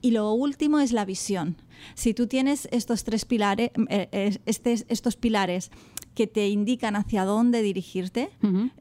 Y 0.00 0.10
lo 0.12 0.32
último 0.32 0.80
es 0.80 0.92
la 0.92 1.04
visión. 1.04 1.56
Si 1.94 2.14
tú 2.14 2.26
tienes 2.26 2.68
estos 2.72 3.04
tres 3.04 3.24
pilares, 3.24 3.70
eh, 3.88 4.38
estos 4.46 5.16
pilares 5.16 5.70
que 6.18 6.26
te 6.26 6.48
indican 6.48 6.96
hacia 6.96 7.24
dónde 7.24 7.62
dirigirte, 7.62 8.30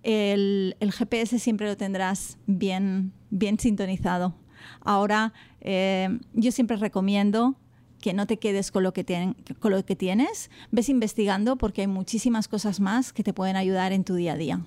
el, 0.01 0.75
GPS 0.79 1.38
siempre 1.38 1.67
lo 1.67 1.77
tendrás 1.77 2.39
bien, 2.48 3.13
bien 3.29 3.60
sintonizado. 3.60 4.34
Ahora, 4.82 5.34
eh, 5.62 6.17
yo 6.34 6.51
siempre 6.51 6.77
recomiendo 6.77 7.56
que 8.01 8.13
no 8.13 8.25
te 8.25 8.38
quedes 8.38 8.72
con 8.72 8.82
lo 8.82 8.91
que, 8.91 9.36
con 9.60 9.72
lo 9.72 9.86
que 9.86 9.96
tienes, 9.96 10.50
ves 10.72 10.89
investigando 10.89 11.58
porque 11.58 11.82
hay 11.82 11.88
muchísimas 11.88 12.48
cosas 12.48 12.79
más 12.79 13.13
que 13.13 13.22
te 13.22 13.34
pueden 13.34 13.56
ayudar 13.56 13.94
en 13.94 14.03
tu 14.03 14.15
día 14.15 14.34
a 14.34 14.38
día. 14.38 14.62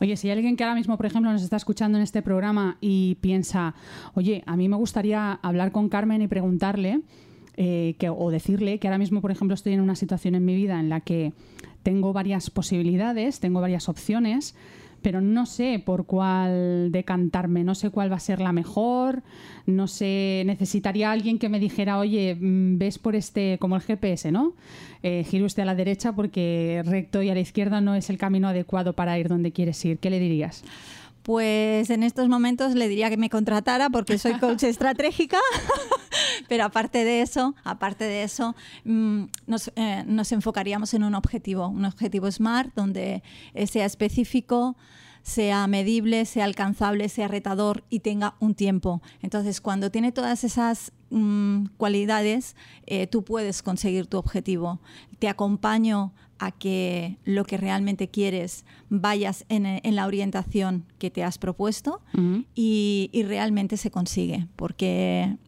Oye, 0.00 0.16
si 0.16 0.28
hay 0.28 0.38
alguien 0.38 0.56
que 0.56 0.64
ahora 0.64 0.74
mismo, 0.74 0.96
por 0.96 1.04
ejemplo, 1.04 1.30
nos 1.30 1.42
está 1.42 1.56
escuchando 1.56 1.98
en 1.98 2.04
este 2.04 2.22
programa 2.22 2.78
y 2.80 3.16
piensa, 3.20 3.74
oye, 4.14 4.42
a 4.46 4.56
mí 4.56 4.70
me 4.70 4.76
gustaría 4.76 5.32
hablar 5.42 5.70
con 5.70 5.90
Carmen 5.90 6.22
y 6.22 6.28
preguntarle, 6.28 7.02
eh, 7.58 7.94
que, 7.98 8.10
o 8.10 8.30
decirle 8.30 8.78
que 8.78 8.86
ahora 8.86 8.98
mismo, 8.98 9.22
por 9.22 9.30
ejemplo, 9.30 9.54
estoy 9.54 9.72
en 9.72 9.80
una 9.80 9.96
situación 9.96 10.34
en 10.34 10.44
mi 10.44 10.54
vida 10.54 10.78
en 10.78 10.90
la 10.90 11.00
que 11.00 11.32
tengo 11.86 12.12
varias 12.12 12.50
posibilidades, 12.50 13.38
tengo 13.38 13.60
varias 13.60 13.88
opciones, 13.88 14.56
pero 15.02 15.20
no 15.20 15.46
sé 15.46 15.80
por 15.86 16.04
cuál 16.04 16.90
decantarme, 16.90 17.62
no 17.62 17.76
sé 17.76 17.90
cuál 17.90 18.10
va 18.10 18.16
a 18.16 18.18
ser 18.18 18.40
la 18.40 18.50
mejor, 18.50 19.22
no 19.66 19.86
sé, 19.86 20.42
necesitaría 20.46 21.12
alguien 21.12 21.38
que 21.38 21.48
me 21.48 21.60
dijera, 21.60 22.00
oye, 22.00 22.34
mm, 22.34 22.78
ves 22.78 22.98
por 22.98 23.14
este, 23.14 23.58
como 23.60 23.76
el 23.76 23.82
GPS, 23.82 24.32
¿no? 24.32 24.54
Eh, 25.04 25.24
gire 25.30 25.44
usted 25.44 25.62
a 25.62 25.66
la 25.66 25.76
derecha 25.76 26.12
porque 26.12 26.82
recto 26.84 27.22
y 27.22 27.30
a 27.30 27.34
la 27.34 27.40
izquierda 27.40 27.80
no 27.80 27.94
es 27.94 28.10
el 28.10 28.18
camino 28.18 28.48
adecuado 28.48 28.94
para 28.94 29.16
ir 29.16 29.28
donde 29.28 29.52
quieres 29.52 29.84
ir. 29.84 30.00
¿Qué 30.00 30.10
le 30.10 30.18
dirías? 30.18 30.64
Pues 31.22 31.90
en 31.90 32.02
estos 32.02 32.28
momentos 32.28 32.74
le 32.74 32.88
diría 32.88 33.10
que 33.10 33.16
me 33.16 33.30
contratara 33.30 33.90
porque 33.90 34.18
soy 34.18 34.34
coach 34.40 34.62
estratégica, 34.64 35.38
pero 36.48 36.64
aparte 36.64 37.04
de 37.04 37.22
eso, 37.22 37.54
aparte 37.64 38.04
de 38.04 38.22
eso, 38.22 38.54
mm, 38.84 39.24
eh, 39.76 40.04
nos, 40.06 40.32
enfocaríamos 40.32 40.94
en 40.94 41.04
un 41.04 41.14
objetivo, 41.14 41.68
un 41.68 41.84
objetivo 41.84 42.30
SMART 42.30 42.74
donde 42.74 43.22
sea 43.66 43.84
específico, 43.84 44.76
sea 45.26 45.66
medible, 45.66 46.24
sea 46.24 46.44
alcanzable, 46.44 47.08
sea 47.08 47.26
retador 47.26 47.82
y 47.90 47.98
tenga 47.98 48.36
un 48.38 48.54
tiempo. 48.54 49.02
Entonces, 49.22 49.60
cuando 49.60 49.90
tiene 49.90 50.12
todas 50.12 50.44
esas 50.44 50.92
mm, 51.10 51.64
cualidades, 51.76 52.54
eh, 52.86 53.08
tú 53.08 53.24
puedes 53.24 53.60
conseguir 53.60 54.06
tu 54.06 54.18
objetivo. 54.18 54.78
Te 55.18 55.28
acompaño 55.28 56.12
a 56.38 56.52
que 56.52 57.18
lo 57.24 57.44
que 57.44 57.56
realmente 57.56 58.06
quieres 58.06 58.64
vayas 58.88 59.44
en, 59.48 59.80
la 59.96 60.06
orientación 60.06 60.84
que 61.00 61.10
te 61.10 61.24
has 61.24 61.38
propuesto 61.38 62.02
y, 62.54 63.10
realmente 63.26 63.78
se 63.78 63.90
consigue. 63.90 64.46
Porque 64.54 65.38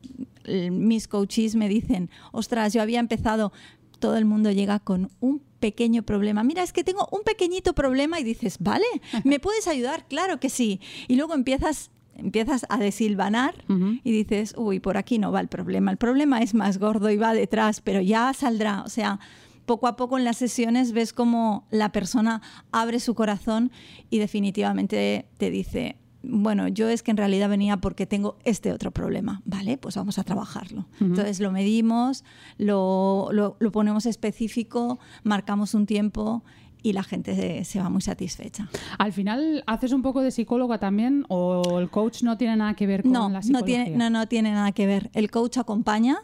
mis 0.73 1.07
coaches 1.07 1.55
me 1.55 1.69
dicen, 1.69 2.11
ostras, 2.33 2.73
yo 2.73 2.83
había 2.83 2.99
empezado, 2.99 3.53
todo 4.01 4.17
el 4.17 4.25
mundo 4.25 4.51
llega 4.51 4.81
con 4.81 5.13
un 5.21 5.41
pequeño 5.61 6.03
problema. 6.03 6.45
Mira, 6.45 6.63
es 6.63 6.73
que 6.73 6.85
tengo 6.85 7.09
un 7.11 7.23
pequeñito 7.23 7.75
problema 7.75 8.21
y 8.21 8.25
dices, 8.25 8.57
vale, 8.61 8.87
¿me 9.25 9.41
puedes 9.41 9.67
ayudar? 9.69 10.07
Claro 10.09 10.41
que 10.41 10.51
sí. 10.51 10.81
Y 11.09 11.17
luego 11.17 11.35
empiezas 11.35 11.91
empiezas 12.19 12.67
a 12.69 12.79
desilvanar 12.79 13.55
y 13.69 14.11
dices, 14.11 14.55
uy, 14.57 14.81
por 14.81 14.97
aquí 14.97 15.19
no 15.19 15.31
va 15.31 15.41
el 15.41 15.47
problema. 15.47 15.93
El 15.93 15.99
problema 15.99 16.41
es 16.41 16.53
más 16.53 16.79
gordo 16.79 17.11
y 17.11 17.17
va 17.17 17.33
detrás, 17.33 17.81
pero 17.81 18.01
ya 18.01 18.33
saldrá. 18.35 18.83
O 18.83 18.89
sea, 18.89 19.21
poco 19.67 19.87
a 19.87 19.97
poco 19.97 20.19
en 20.19 20.25
las 20.25 20.37
sesiones 20.37 20.93
ves 20.93 21.13
cómo 21.13 21.69
la 21.71 21.93
persona 21.93 22.43
abre 22.73 22.99
su 22.99 23.15
corazón 23.15 23.71
y 24.11 24.19
definitivamente 24.19 25.29
te 25.39 25.51
dice, 25.51 25.97
bueno, 26.23 26.69
yo 26.69 26.89
es 26.89 27.03
que 27.03 27.11
en 27.11 27.17
realidad 27.17 27.49
venía 27.49 27.77
porque 27.77 28.07
tengo 28.07 28.37
este 28.45 28.73
otro 28.73 28.91
problema, 28.91 29.41
¿vale? 29.45 29.79
Pues 29.79 29.97
vamos 29.97 30.19
a 30.19 30.25
trabajarlo. 30.25 30.87
Entonces 31.01 31.41
lo 31.41 31.53
medimos, 31.53 32.25
lo, 32.59 33.29
lo, 33.33 33.73
ponemos 33.73 34.05
específico, 34.07 34.99
marcamos 35.23 35.75
un 35.75 35.87
tiempo 35.87 36.43
y 36.83 36.93
la 36.93 37.03
gente 37.03 37.35
se, 37.35 37.65
se 37.65 37.81
va 37.81 37.89
muy 37.89 38.03
satisfecha. 38.03 38.69
Al 38.99 39.13
final, 39.13 39.63
¿haces 39.67 39.93
un 39.93 40.03
poco 40.03 40.21
de 40.21 40.31
psicóloga 40.31 40.79
también 40.79 41.25
o 41.29 41.79
el 41.79 41.89
coach 41.91 42.23
no 42.23 42.37
tiene 42.37 42.57
nada 42.57 42.75
que 42.75 42.87
ver 42.87 43.03
con 43.03 43.13
No, 43.13 43.29
la 43.29 43.39
no 43.39 43.43
psicología? 43.43 43.85
tiene, 43.85 43.97
no, 43.97 44.11
no 44.11 44.27
tiene 44.27 44.53
nada 44.53 44.73
que 44.73 44.87
ver. 44.87 45.11
El 45.15 45.31
coach 45.31 45.59
acompaña, 45.59 46.19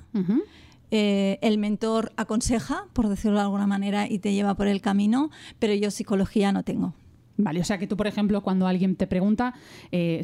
eh, 0.90 1.38
el 1.42 1.58
mentor 1.58 2.12
aconseja, 2.16 2.84
por 2.92 3.08
decirlo 3.08 3.38
de 3.38 3.44
alguna 3.44 3.66
manera, 3.66 4.08
y 4.08 4.18
te 4.20 4.32
lleva 4.32 4.54
por 4.54 4.68
el 4.68 4.80
camino, 4.80 5.30
pero 5.58 5.74
yo 5.74 5.90
psicología 5.90 6.52
no 6.52 6.62
tengo. 6.62 6.94
Vale, 7.36 7.60
o 7.60 7.64
sea 7.64 7.78
que 7.78 7.86
tú, 7.86 7.96
por 7.96 8.06
ejemplo, 8.06 8.42
cuando 8.42 8.66
alguien 8.66 8.96
te 8.96 9.06
pregunta, 9.06 9.54
eh, 9.90 10.22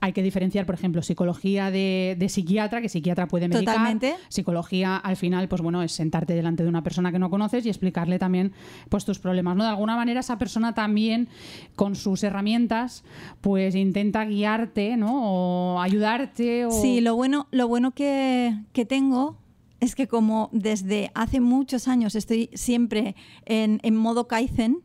hay 0.00 0.12
que 0.12 0.22
diferenciar, 0.22 0.66
por 0.66 0.74
ejemplo, 0.74 1.02
psicología 1.02 1.70
de, 1.70 2.14
de 2.18 2.28
psiquiatra, 2.28 2.80
que 2.80 2.88
psiquiatra 2.88 3.26
puede 3.26 3.48
medicar. 3.48 3.74
Totalmente. 3.74 4.14
Psicología, 4.28 4.96
al 4.96 5.16
final, 5.16 5.48
pues 5.48 5.62
bueno, 5.62 5.82
es 5.82 5.92
sentarte 5.92 6.34
delante 6.34 6.62
de 6.62 6.68
una 6.68 6.82
persona 6.82 7.10
que 7.10 7.18
no 7.18 7.30
conoces 7.30 7.64
y 7.66 7.68
explicarle 7.68 8.18
también 8.18 8.52
pues 8.88 9.04
tus 9.04 9.18
problemas, 9.18 9.56
¿no? 9.56 9.64
De 9.64 9.70
alguna 9.70 9.96
manera 9.96 10.20
esa 10.20 10.38
persona 10.38 10.74
también, 10.74 11.28
con 11.74 11.96
sus 11.96 12.22
herramientas, 12.22 13.04
pues 13.40 13.74
intenta 13.74 14.24
guiarte, 14.24 14.96
¿no? 14.96 15.74
O 15.74 15.80
ayudarte 15.80 16.66
o... 16.66 16.70
Sí, 16.70 17.00
lo 17.00 17.16
bueno, 17.16 17.48
lo 17.50 17.66
bueno 17.66 17.92
que, 17.92 18.54
que 18.72 18.84
tengo 18.84 19.41
es 19.82 19.96
que 19.96 20.06
como 20.06 20.48
desde 20.52 21.10
hace 21.16 21.40
muchos 21.40 21.88
años 21.88 22.14
estoy 22.14 22.50
siempre 22.54 23.16
en, 23.46 23.80
en 23.82 23.96
modo 23.96 24.28
Kaizen, 24.28 24.78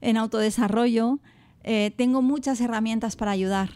en 0.00 0.16
autodesarrollo, 0.16 1.20
eh, 1.62 1.92
tengo 1.96 2.20
muchas 2.20 2.60
herramientas 2.60 3.14
para 3.14 3.30
ayudar. 3.30 3.70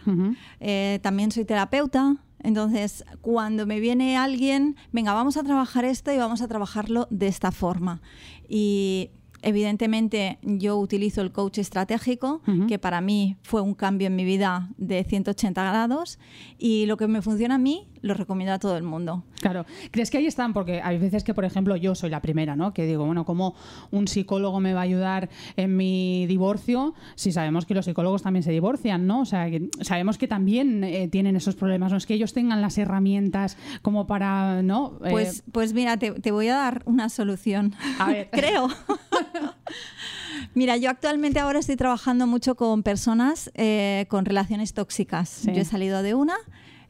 Eh, 0.59 0.99
también 1.01 1.31
soy 1.31 1.45
terapeuta, 1.45 2.17
entonces 2.43 3.05
cuando 3.21 3.65
me 3.65 3.79
viene 3.79 4.17
alguien, 4.17 4.75
venga, 4.91 5.13
vamos 5.13 5.37
a 5.37 5.43
trabajar 5.43 5.85
esto 5.85 6.11
y 6.11 6.17
vamos 6.17 6.41
a 6.41 6.49
trabajarlo 6.49 7.07
de 7.09 7.27
esta 7.27 7.53
forma. 7.53 8.01
Y 8.49 9.11
evidentemente 9.41 10.37
yo 10.41 10.77
utilizo 10.77 11.21
el 11.21 11.31
coach 11.31 11.57
estratégico, 11.59 12.41
Ujú. 12.47 12.67
que 12.67 12.79
para 12.79 13.01
mí 13.01 13.37
fue 13.43 13.61
un 13.61 13.73
cambio 13.73 14.07
en 14.07 14.15
mi 14.15 14.25
vida 14.25 14.69
de 14.77 15.03
180 15.03 15.61
grados 15.63 16.19
y 16.57 16.85
lo 16.85 16.97
que 16.97 17.07
me 17.07 17.21
funciona 17.21 17.55
a 17.55 17.57
mí 17.57 17.87
lo 18.01 18.13
recomiendo 18.13 18.53
a 18.53 18.59
todo 18.59 18.77
el 18.77 18.83
mundo. 18.83 19.23
Claro, 19.41 19.65
¿crees 19.91 20.09
que 20.09 20.17
ahí 20.17 20.25
están? 20.25 20.53
Porque 20.53 20.81
hay 20.81 20.97
veces 20.97 21.23
que, 21.25 21.33
por 21.33 21.43
ejemplo, 21.43 21.75
yo 21.75 21.95
soy 21.95 22.09
la 22.09 22.21
primera, 22.21 22.55
¿no? 22.55 22.73
Que 22.73 22.85
digo, 22.85 23.05
bueno, 23.05 23.25
¿cómo 23.25 23.55
un 23.91 24.07
psicólogo 24.07 24.61
me 24.61 24.73
va 24.73 24.79
a 24.79 24.83
ayudar 24.83 25.29
en 25.57 25.75
mi 25.75 26.25
divorcio? 26.27 26.93
Si 27.15 27.33
sabemos 27.33 27.65
que 27.65 27.73
los 27.73 27.83
psicólogos 27.85 28.21
también 28.23 28.43
se 28.43 28.51
divorcian, 28.51 29.05
¿no? 29.05 29.21
O 29.21 29.25
sea, 29.25 29.49
que 29.49 29.69
sabemos 29.81 30.17
que 30.17 30.27
también 30.29 30.83
eh, 30.85 31.09
tienen 31.09 31.35
esos 31.35 31.55
problemas, 31.55 31.91
no 31.91 31.97
es 31.97 32.05
que 32.05 32.13
ellos 32.13 32.31
tengan 32.33 32.61
las 32.61 32.77
herramientas 32.77 33.57
como 33.81 34.07
para, 34.07 34.61
¿no? 34.63 34.93
Eh, 35.03 35.09
Pues, 35.11 35.43
pues 35.51 35.73
mira, 35.73 35.97
te, 35.97 36.11
te 36.11 36.31
voy 36.31 36.47
a 36.47 36.55
dar 36.55 36.83
una 36.85 37.09
solución. 37.09 37.75
A 37.99 38.07
ver. 38.11 38.29
Creo. 38.31 38.69
Mira, 40.53 40.77
yo 40.77 40.89
actualmente 40.89 41.39
ahora 41.39 41.59
estoy 41.59 41.75
trabajando 41.75 42.27
mucho 42.27 42.55
con 42.55 42.83
personas 42.83 43.51
eh, 43.55 44.05
con 44.09 44.25
relaciones 44.25 44.73
tóxicas. 44.73 45.29
Sí. 45.29 45.51
Yo 45.53 45.61
he 45.61 45.65
salido 45.65 46.01
de 46.03 46.13
una. 46.13 46.35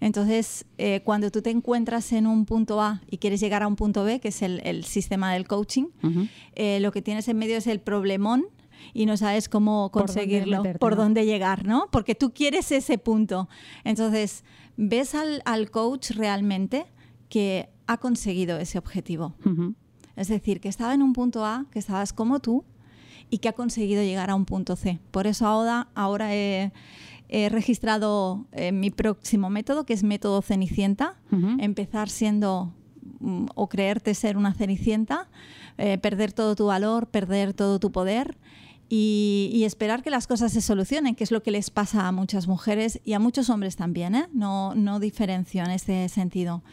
Entonces, 0.02 0.66
eh, 0.78 1.02
cuando 1.04 1.30
tú 1.30 1.42
te 1.42 1.50
encuentras 1.50 2.14
en 2.14 2.26
un 2.26 2.46
punto 2.46 2.82
A 2.82 3.02
y 3.10 3.18
quieres 3.18 3.42
llegar 3.42 3.64
a 3.64 3.68
un 3.68 3.76
punto 3.76 4.04
B, 4.04 4.20
que 4.20 4.30
es 4.30 4.42
el, 4.42 4.62
el 4.64 4.86
sistema 4.86 5.34
del 5.34 5.46
coaching, 5.46 5.88
eh, 6.56 6.80
lo 6.80 6.92
que 6.92 7.02
tienes 7.02 7.28
en 7.28 7.38
medio 7.38 7.58
es 7.58 7.68
el 7.68 7.82
problemón 7.82 8.46
y 8.94 9.06
no 9.06 9.18
sabes 9.18 9.50
cómo 9.50 9.92
Por 9.92 10.08
dónde 10.08 10.14
conseguirlo, 10.14 10.64
por 10.80 10.96
dónde 10.96 11.26
llegar, 11.26 11.66
¿no? 11.66 11.88
Porque 11.92 12.16
tú 12.16 12.32
quieres 12.34 12.72
ese 12.72 12.98
punto. 12.98 13.50
Entonces, 13.84 14.46
ves 14.78 15.16
al, 15.16 15.42
al 15.44 15.70
coach 15.70 16.12
realmente 16.12 16.86
que 17.28 17.70
ha 17.88 17.98
conseguido 17.98 18.58
ese 18.58 18.78
objetivo. 18.78 19.36
Es 20.20 20.28
decir, 20.28 20.60
que 20.60 20.68
estaba 20.68 20.94
en 20.94 21.02
un 21.02 21.14
punto 21.14 21.46
A, 21.46 21.66
que 21.72 21.80
estabas 21.80 22.12
como 22.12 22.42
tú 22.42 22.66
y 23.30 23.38
que 23.38 23.48
ha 23.48 23.54
conseguido 23.54 24.04
llegar 24.04 24.30
a 24.30 24.36
un 24.36 24.44
punto 24.44 24.76
C. 24.76 25.00
Por 25.12 25.28
eso 25.28 25.48
ahora, 25.48 25.88
ahora 25.96 26.36
he, 26.36 26.74
he 27.30 27.48
registrado 27.48 28.46
eh, 28.52 28.74
mi 28.74 28.90
próximo 28.90 29.50
método, 29.50 29.86
que 29.86 29.94
es 29.94 30.04
método 30.04 30.42
Cenicienta. 30.42 31.16
Empezar 31.60 32.10
siendo 32.10 32.74
mm, 33.20 33.46
o 33.56 33.70
creerte 33.70 34.14
ser 34.14 34.36
una 34.36 34.54
Cenicienta, 34.54 35.30
eh, 35.78 35.98
perder 35.98 36.34
todo 36.34 36.54
tu 36.56 36.66
valor, 36.66 37.08
perder 37.08 37.54
todo 37.54 37.80
tu 37.80 37.92
poder. 37.92 38.38
Y, 38.92 39.52
y 39.54 39.66
esperar 39.66 40.02
que 40.02 40.10
las 40.10 40.26
cosas 40.26 40.52
se 40.52 40.62
solucionen, 40.62 41.14
que 41.14 41.24
es 41.24 41.30
lo 41.30 41.44
que 41.44 41.52
les 41.52 41.70
pasa 41.70 42.08
a 42.08 42.12
muchas 42.12 42.48
mujeres 42.48 43.00
y 43.06 43.14
a 43.14 43.20
muchos 43.20 43.52
hombres 43.52 43.76
también, 43.76 44.16
¿eh? 44.16 44.26
no, 44.34 44.74
no 44.74 45.00
diferencio 45.00 45.64
en 45.64 45.70
este 45.70 46.10
sentido. 46.10 46.64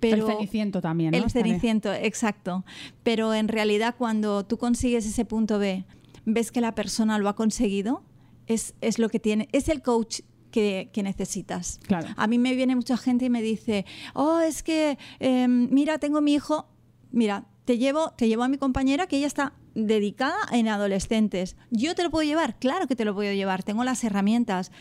Pero 0.00 0.26
el 0.26 0.32
ceniciento 0.32 0.80
también, 0.80 1.12
¿no? 1.12 1.18
el 1.18 1.30
ceniciento, 1.30 1.92
exacto. 1.92 2.64
Pero 3.02 3.34
en 3.34 3.48
realidad 3.48 3.94
cuando 3.98 4.44
tú 4.44 4.58
consigues 4.58 5.06
ese 5.06 5.24
punto 5.24 5.58
B, 5.58 5.84
ves 6.24 6.52
que 6.52 6.60
la 6.60 6.74
persona 6.74 7.18
lo 7.18 7.28
ha 7.28 7.34
conseguido, 7.34 8.02
es, 8.46 8.74
es 8.80 8.98
lo 8.98 9.08
que 9.08 9.18
tiene, 9.18 9.48
es 9.52 9.68
el 9.68 9.82
coach 9.82 10.20
que, 10.50 10.90
que 10.92 11.02
necesitas. 11.02 11.80
Claro. 11.86 12.08
A 12.16 12.26
mí 12.26 12.38
me 12.38 12.54
viene 12.54 12.76
mucha 12.76 12.96
gente 12.96 13.26
y 13.26 13.30
me 13.30 13.42
dice, 13.42 13.84
oh, 14.14 14.40
es 14.40 14.62
que, 14.62 14.98
eh, 15.20 15.48
mira, 15.48 15.98
tengo 15.98 16.20
mi 16.20 16.34
hijo, 16.34 16.68
mira, 17.10 17.46
te 17.64 17.78
llevo, 17.78 18.12
te 18.16 18.28
llevo 18.28 18.44
a 18.44 18.48
mi 18.48 18.56
compañera 18.56 19.06
que 19.06 19.18
ella 19.18 19.26
está 19.26 19.52
dedicada 19.74 20.38
en 20.52 20.68
adolescentes. 20.68 21.56
Yo 21.70 21.94
te 21.94 22.02
lo 22.02 22.10
puedo 22.10 22.26
llevar, 22.26 22.58
claro 22.58 22.86
que 22.86 22.96
te 22.96 23.04
lo 23.04 23.14
puedo 23.14 23.32
llevar, 23.32 23.62
tengo 23.62 23.84
las 23.84 24.02
herramientas, 24.04 24.72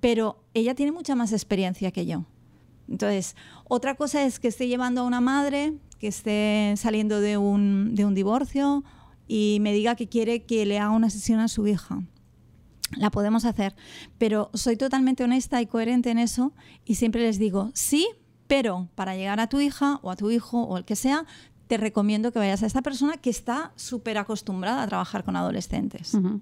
pero 0.00 0.44
ella 0.54 0.74
tiene 0.74 0.92
mucha 0.92 1.14
más 1.14 1.32
experiencia 1.32 1.90
que 1.90 2.06
yo. 2.06 2.24
Entonces, 2.88 3.36
otra 3.64 3.94
cosa 3.94 4.24
es 4.24 4.38
que 4.38 4.48
esté 4.48 4.68
llevando 4.68 5.02
a 5.02 5.04
una 5.04 5.20
madre 5.20 5.74
que 5.98 6.08
esté 6.08 6.74
saliendo 6.76 7.20
de 7.20 7.36
un, 7.36 7.94
de 7.94 8.04
un 8.04 8.14
divorcio 8.14 8.84
y 9.26 9.58
me 9.60 9.72
diga 9.72 9.96
que 9.96 10.08
quiere 10.08 10.44
que 10.44 10.66
le 10.66 10.78
haga 10.78 10.90
una 10.90 11.10
sesión 11.10 11.40
a 11.40 11.48
su 11.48 11.66
hija. 11.66 12.02
La 12.96 13.10
podemos 13.10 13.44
hacer, 13.44 13.74
pero 14.16 14.50
soy 14.54 14.76
totalmente 14.76 15.24
honesta 15.24 15.60
y 15.60 15.66
coherente 15.66 16.10
en 16.10 16.18
eso 16.18 16.52
y 16.84 16.94
siempre 16.94 17.22
les 17.22 17.38
digo, 17.38 17.70
sí, 17.74 18.08
pero 18.46 18.88
para 18.94 19.16
llegar 19.16 19.40
a 19.40 19.48
tu 19.48 19.60
hija 19.60 19.98
o 20.02 20.10
a 20.10 20.16
tu 20.16 20.30
hijo 20.30 20.62
o 20.62 20.78
el 20.78 20.84
que 20.84 20.94
sea, 20.94 21.26
te 21.68 21.76
recomiendo 21.76 22.32
que 22.32 22.38
vayas 22.38 22.62
a 22.62 22.66
esta 22.66 22.82
persona 22.82 23.16
que 23.16 23.30
está 23.30 23.72
súper 23.76 24.18
acostumbrada 24.18 24.82
a 24.82 24.86
trabajar 24.86 25.24
con 25.24 25.36
adolescentes. 25.36 26.14
Ujú. 26.14 26.40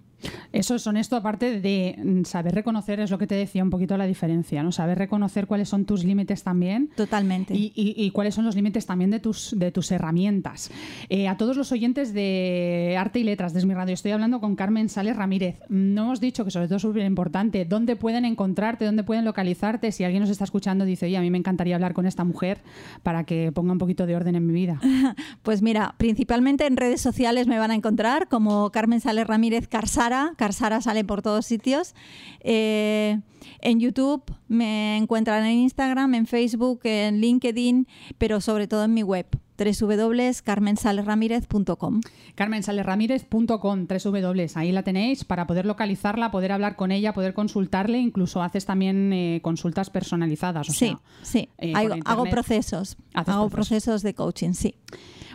Eso 0.53 0.75
es 0.77 0.87
honesto, 0.87 1.17
aparte 1.17 1.61
de 1.61 1.99
mm, 2.03 2.25
saber 2.25 2.55
reconocer, 2.55 2.99
es 2.99 3.11
lo 3.11 3.19
que 3.19 3.27
te 3.27 3.35
decía 3.35 3.63
un 3.63 3.69
poquito 3.69 3.99
la 3.99 4.07
diferencia, 4.07 4.63
¿no? 4.63 4.73
Saber 4.73 4.97
reconocer 4.97 5.47
cuáles 5.47 5.69
son 5.69 5.85
tus 5.85 6.03
límites 6.03 6.43
también. 6.43 6.89
Totalmente. 6.97 7.55
Y, 7.55 7.73
y- 7.75 7.95
y 8.03 8.11
cuáles 8.11 8.35
son 8.35 8.47
los 8.47 8.55
límites 8.55 8.87
también 8.87 9.11
de 9.11 9.21
tus, 9.21 9.55
de 9.59 9.71
tus 9.71 9.91
herramientas. 9.93 10.71
Eh, 11.11 11.29
a 11.29 11.37
todos 11.37 11.59
los 11.59 11.73
oyentes 11.73 12.15
de 12.15 12.97
Arte 12.99 13.19
y 13.21 13.25
Letras 13.25 13.53
de 13.53 13.59
Esmi 13.59 13.75
Radio, 13.75 13.93
estoy 13.93 14.13
hablando 14.13 14.41
con 14.41 14.57
Carmen 14.57 14.89
Sales 14.89 15.15
Ramírez. 15.15 15.61
No 15.69 16.05
hemos 16.05 16.21
dicho 16.21 16.43
que 16.45 16.51
sobre 16.51 16.69
todo 16.69 16.77
es 16.77 16.83
súper 16.83 17.05
importante, 17.05 17.67
dónde 17.67 17.95
pueden 17.97 18.25
encontrarte, 18.25 18.87
dónde 18.87 19.05
pueden 19.05 19.27
localizarte. 19.27 19.93
Si 19.93 20.05
alguien 20.05 20.23
nos 20.23 20.31
está 20.31 20.45
escuchando, 20.45 20.87
dice, 20.87 21.05
oye, 21.05 21.19
a 21.19 21.21
mí 21.21 21.31
me 21.31 21.39
encantaría 21.39 21.75
hablar 21.75 21.93
con 21.93 22.07
esta 22.07 22.25
mujer 22.25 22.63
para 23.03 23.25
que 23.25 23.53
ponga 23.53 23.73
un 23.73 23.79
poquito 23.79 24.07
de 24.07 24.17
orden 24.17 24.37
en 24.37 24.47
mi 24.47 24.55
vida. 24.55 24.81
Pues 25.42 25.62
mira, 25.62 25.94
principalmente 25.98 26.66
en 26.66 26.77
redes 26.77 27.00
sociales 27.00 27.46
me 27.46 27.59
van 27.59 27.70
a 27.70 27.74
encontrar 27.74 28.29
como 28.29 28.70
Carmen 28.70 29.00
Sales 29.00 29.27
Ramírez 29.27 29.68
Carsara. 29.68 30.33
Carsara 30.37 30.81
sale 30.81 31.05
por 31.05 31.22
todos 31.22 31.46
sitios. 31.46 31.94
Eh, 32.40 33.20
en 33.61 33.81
YouTube 33.81 34.22
me 34.48 34.96
encuentran 34.96 35.44
en 35.44 35.59
Instagram, 35.59 36.14
en 36.14 36.27
Facebook, 36.27 36.81
en 36.85 37.20
LinkedIn, 37.20 37.87
pero 38.18 38.40
sobre 38.40 38.68
todo 38.68 38.85
en 38.85 38.94
mi 38.94 39.03
web 39.03 39.27
www.carmensalesramirez.com. 39.57 42.01
carmensalesramírez.com, 42.35 43.87
tres 43.87 44.03
W, 44.05 44.47
ahí 44.55 44.73
la 44.73 44.83
tenéis 44.83 45.25
para 45.25 45.47
poder 45.47 45.67
localizarla, 45.67 46.31
poder 46.31 46.53
hablar 46.53 46.77
con 46.77 46.93
ella, 46.93 47.12
poder 47.12 47.35
consultarle, 47.35 47.99
incluso 47.99 48.43
haces 48.43 48.64
también 48.67 49.12
eh, 49.12 49.40
consultas 49.43 49.90
personalizadas. 49.90 50.69
o 50.69 50.73
Sí, 50.73 50.87
sea, 50.88 50.99
sí. 51.23 51.49
eh, 51.59 51.73
hago, 51.75 51.95
hago 52.05 52.25
procesos. 52.25 52.97
Hago 53.14 53.49
procesos. 53.49 53.53
procesos 53.53 54.03
de 54.03 54.14
coaching, 54.14 54.53
sí. 54.53 54.75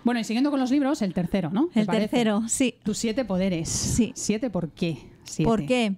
Bueno, 0.03 0.19
y 0.19 0.23
siguiendo 0.23 0.49
con 0.51 0.59
los 0.61 0.71
libros, 0.71 1.01
el 1.01 1.13
tercero, 1.13 1.49
¿no? 1.51 1.67
¿Te 1.73 1.81
El 1.81 1.87
tercero, 1.87 2.43
sí. 2.47 2.75
Tus 2.83 2.97
siete 2.97 3.25
poderes. 3.25 3.67
Sí. 3.69 4.11
¿Siete 4.15 4.49
por 4.49 4.69
qué? 4.69 4.97
Siete. 5.29 5.47
¿Por 5.47 5.65
qué? 5.65 5.95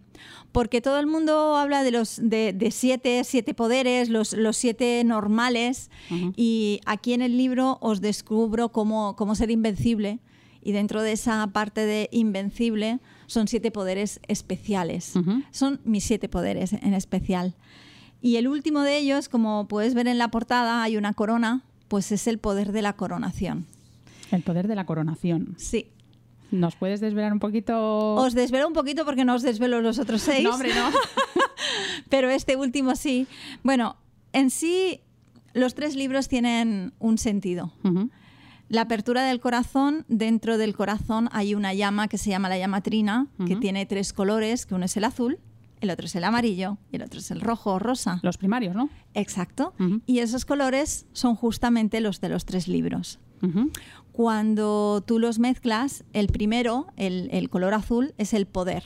Porque 0.51 0.81
todo 0.81 0.99
el 0.99 1.07
mundo 1.07 1.55
habla 1.55 1.83
de 1.83 1.91
los 1.91 2.19
de, 2.21 2.51
de 2.53 2.71
siete, 2.71 3.23
siete 3.23 3.53
poderes, 3.53 4.09
los, 4.09 4.33
los 4.33 4.57
siete 4.57 5.01
normales, 5.05 5.89
y 6.35 6.81
aquí 6.85 7.13
en 7.13 7.21
el 7.21 7.37
libro 7.37 7.77
os 7.81 8.01
descubro 8.01 8.69
cómo, 8.69 9.15
cómo 9.15 9.35
ser 9.35 9.49
invencible. 9.49 10.19
Y 10.63 10.73
dentro 10.73 11.01
de 11.01 11.13
esa 11.13 11.47
parte 11.47 11.85
de 11.85 12.07
invencible 12.11 12.99
son 13.25 13.47
siete 13.47 13.71
poderes 13.71 14.19
especiales. 14.27 15.13
Son 15.51 15.79
mis 15.85 16.03
siete 16.03 16.27
poderes 16.29 16.73
en 16.73 16.93
especial. 16.93 17.55
Y 18.21 18.35
el 18.35 18.47
último 18.47 18.81
de 18.81 18.97
ellos, 18.97 19.29
como 19.29 19.67
puedes 19.67 19.93
ver 19.95 20.07
en 20.07 20.17
la 20.19 20.27
portada, 20.27 20.83
hay 20.83 20.97
una 20.97 21.13
corona, 21.13 21.63
pues 21.87 22.11
es 22.11 22.27
el 22.27 22.37
poder 22.37 22.73
de 22.73 22.83
la 22.83 22.93
coronación. 22.93 23.65
El 24.31 24.43
poder 24.43 24.67
de 24.67 24.75
la 24.75 24.85
coronación. 24.85 25.55
Sí. 25.57 25.87
¿Nos 26.51 26.75
puedes 26.75 26.99
desvelar 26.99 27.33
un 27.33 27.39
poquito? 27.39 28.15
Os 28.15 28.33
desvelo 28.33 28.67
un 28.67 28.73
poquito 28.73 29.05
porque 29.05 29.25
no 29.25 29.35
os 29.35 29.41
desvelo 29.41 29.81
los 29.81 29.99
otros 29.99 30.21
seis. 30.21 30.43
No, 30.47 30.53
hombre, 30.53 30.73
no. 30.75 30.89
pero 32.09 32.29
este 32.29 32.55
último 32.55 32.95
sí. 32.95 33.27
Bueno, 33.63 33.95
en 34.33 34.49
sí 34.49 35.01
los 35.53 35.73
tres 35.75 35.95
libros 35.95 36.27
tienen 36.27 36.93
un 36.99 37.17
sentido. 37.17 37.73
La 38.69 38.81
apertura 38.81 39.23
del 39.23 39.41
corazón, 39.41 40.05
dentro 40.07 40.57
del 40.57 40.75
corazón 40.75 41.27
hay 41.33 41.55
una 41.55 41.73
llama 41.73 42.07
que 42.07 42.17
se 42.17 42.29
llama 42.29 42.47
la 42.47 42.57
llama 42.57 42.81
trina, 42.81 43.27
que 43.45 43.55
tiene 43.57 43.85
tres 43.85 44.13
colores, 44.13 44.65
que 44.65 44.75
uno 44.75 44.85
es 44.85 44.95
el 44.95 45.03
azul, 45.03 45.39
el 45.81 45.89
otro 45.89 46.05
es 46.05 46.15
el 46.15 46.23
amarillo 46.23 46.77
y 46.91 46.95
el 46.95 47.01
otro 47.01 47.19
es 47.19 47.31
el 47.31 47.41
rojo 47.41 47.73
o 47.73 47.79
rosa. 47.79 48.19
Los 48.23 48.37
primarios, 48.37 48.75
¿no? 48.75 48.89
Exacto. 49.13 49.73
Y 50.05 50.19
esos 50.19 50.45
colores 50.45 51.05
son 51.11 51.35
justamente 51.35 51.99
los 51.99 52.21
de 52.21 52.29
los 52.29 52.45
tres 52.45 52.67
libros. 52.67 53.19
Cuando 54.11 55.03
tú 55.05 55.19
los 55.19 55.39
mezclas, 55.39 56.03
el 56.13 56.27
primero, 56.27 56.87
el, 56.97 57.49
color 57.49 57.73
azul, 57.73 58.13
es 58.17 58.33
el 58.33 58.45
poder 58.45 58.83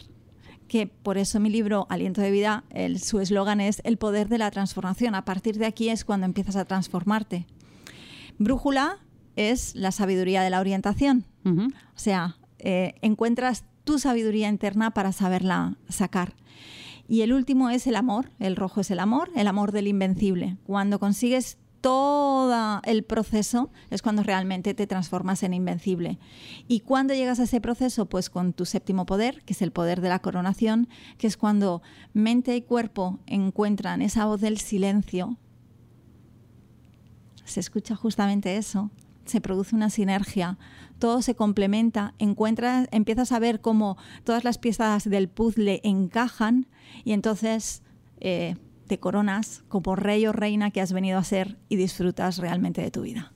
que 0.68 0.88
por 0.88 1.20
eso 1.20 1.40
mi 1.40 1.52
libro 1.52 1.86
Aliento 1.90 2.22
de 2.22 2.32
Vida, 2.32 2.64
el, 2.72 3.00
su 3.00 3.20
eslogan 3.20 3.62
es 3.62 3.82
el 3.84 3.98
poder 3.98 4.30
de 4.30 4.40
la 4.40 4.50
transformación. 4.50 5.14
A 5.14 5.24
partir 5.24 5.60
de 5.60 5.68
aquí 5.68 5.90
es 5.90 6.04
cuando 6.04 6.26
empiezas 6.26 6.56
a 6.56 6.66
transformarte. 6.66 7.46
Brújula 8.40 8.98
es 9.36 9.76
la 9.76 9.92
sabiduría 9.92 10.42
de 10.42 10.50
la 10.50 10.60
orientación. 10.60 11.26
O 11.46 11.70
sea, 12.00 12.38
eh, 12.58 12.96
encuentras 13.04 13.64
tu 13.84 14.00
sabiduría 14.00 14.50
interna 14.50 14.92
para 14.92 15.12
saberla 15.12 15.78
sacar. 15.88 16.34
Y 17.08 17.22
el 17.22 17.34
último 17.34 17.70
es 17.70 17.86
el 17.86 17.96
amor, 17.96 18.32
el 18.40 18.56
rojo 18.56 18.82
es 18.82 18.90
el 18.90 19.00
amor, 19.00 19.30
el 19.36 19.48
amor 19.48 19.72
del 19.72 19.88
invencible. 19.88 20.58
Cuando 20.66 21.00
consigues 21.00 21.60
todo 21.86 22.82
el 22.84 23.04
proceso 23.04 23.70
es 23.92 24.02
cuando 24.02 24.24
realmente 24.24 24.74
te 24.74 24.88
transformas 24.88 25.44
en 25.44 25.54
invencible. 25.54 26.18
¿Y 26.68 26.80
cuando 26.80 27.14
llegas 27.14 27.40
a 27.40 27.44
ese 27.44 27.62
proceso? 27.62 28.08
Pues 28.08 28.32
con 28.32 28.54
tu 28.54 28.66
séptimo 28.66 29.06
poder, 29.06 29.44
que 29.44 29.54
es 29.54 29.62
el 29.62 29.72
poder 29.72 30.02
de 30.02 30.10
la 30.10 30.18
coronación, 30.18 30.90
que 31.20 31.28
es 31.28 31.38
cuando 31.38 31.84
mente 32.12 32.56
y 32.56 32.64
cuerpo 32.64 33.20
encuentran 33.28 34.02
esa 34.02 34.26
voz 34.26 34.42
del 34.42 34.58
silencio. 34.58 35.38
Se 37.44 37.60
escucha 37.60 37.96
justamente 37.96 38.58
eso, 38.58 38.90
se 39.26 39.40
produce 39.40 39.76
una 39.76 39.92
sinergia, 39.92 40.58
todo 40.98 41.22
se 41.22 41.36
complementa, 41.36 42.16
encuentras, 42.18 42.88
empiezas 42.90 43.32
a 43.32 43.38
ver 43.38 43.62
cómo 43.62 43.96
todas 44.24 44.44
las 44.44 44.58
piezas 44.58 45.08
del 45.08 45.30
puzzle 45.30 45.82
encajan 45.84 46.66
y 47.04 47.12
entonces 47.12 47.84
eh, 48.22 48.56
te 48.88 49.00
coronas 49.00 49.64
como 49.68 49.96
rey 49.96 50.26
o 50.28 50.32
reina 50.32 50.72
que 50.72 50.82
has 50.82 50.94
venido 50.94 51.18
a 51.18 51.24
ser 51.24 51.58
y 51.70 51.76
disfrutas 51.76 52.38
realmente 52.38 52.82
de 52.82 52.92
tu 52.92 53.02
vida. 53.02 53.32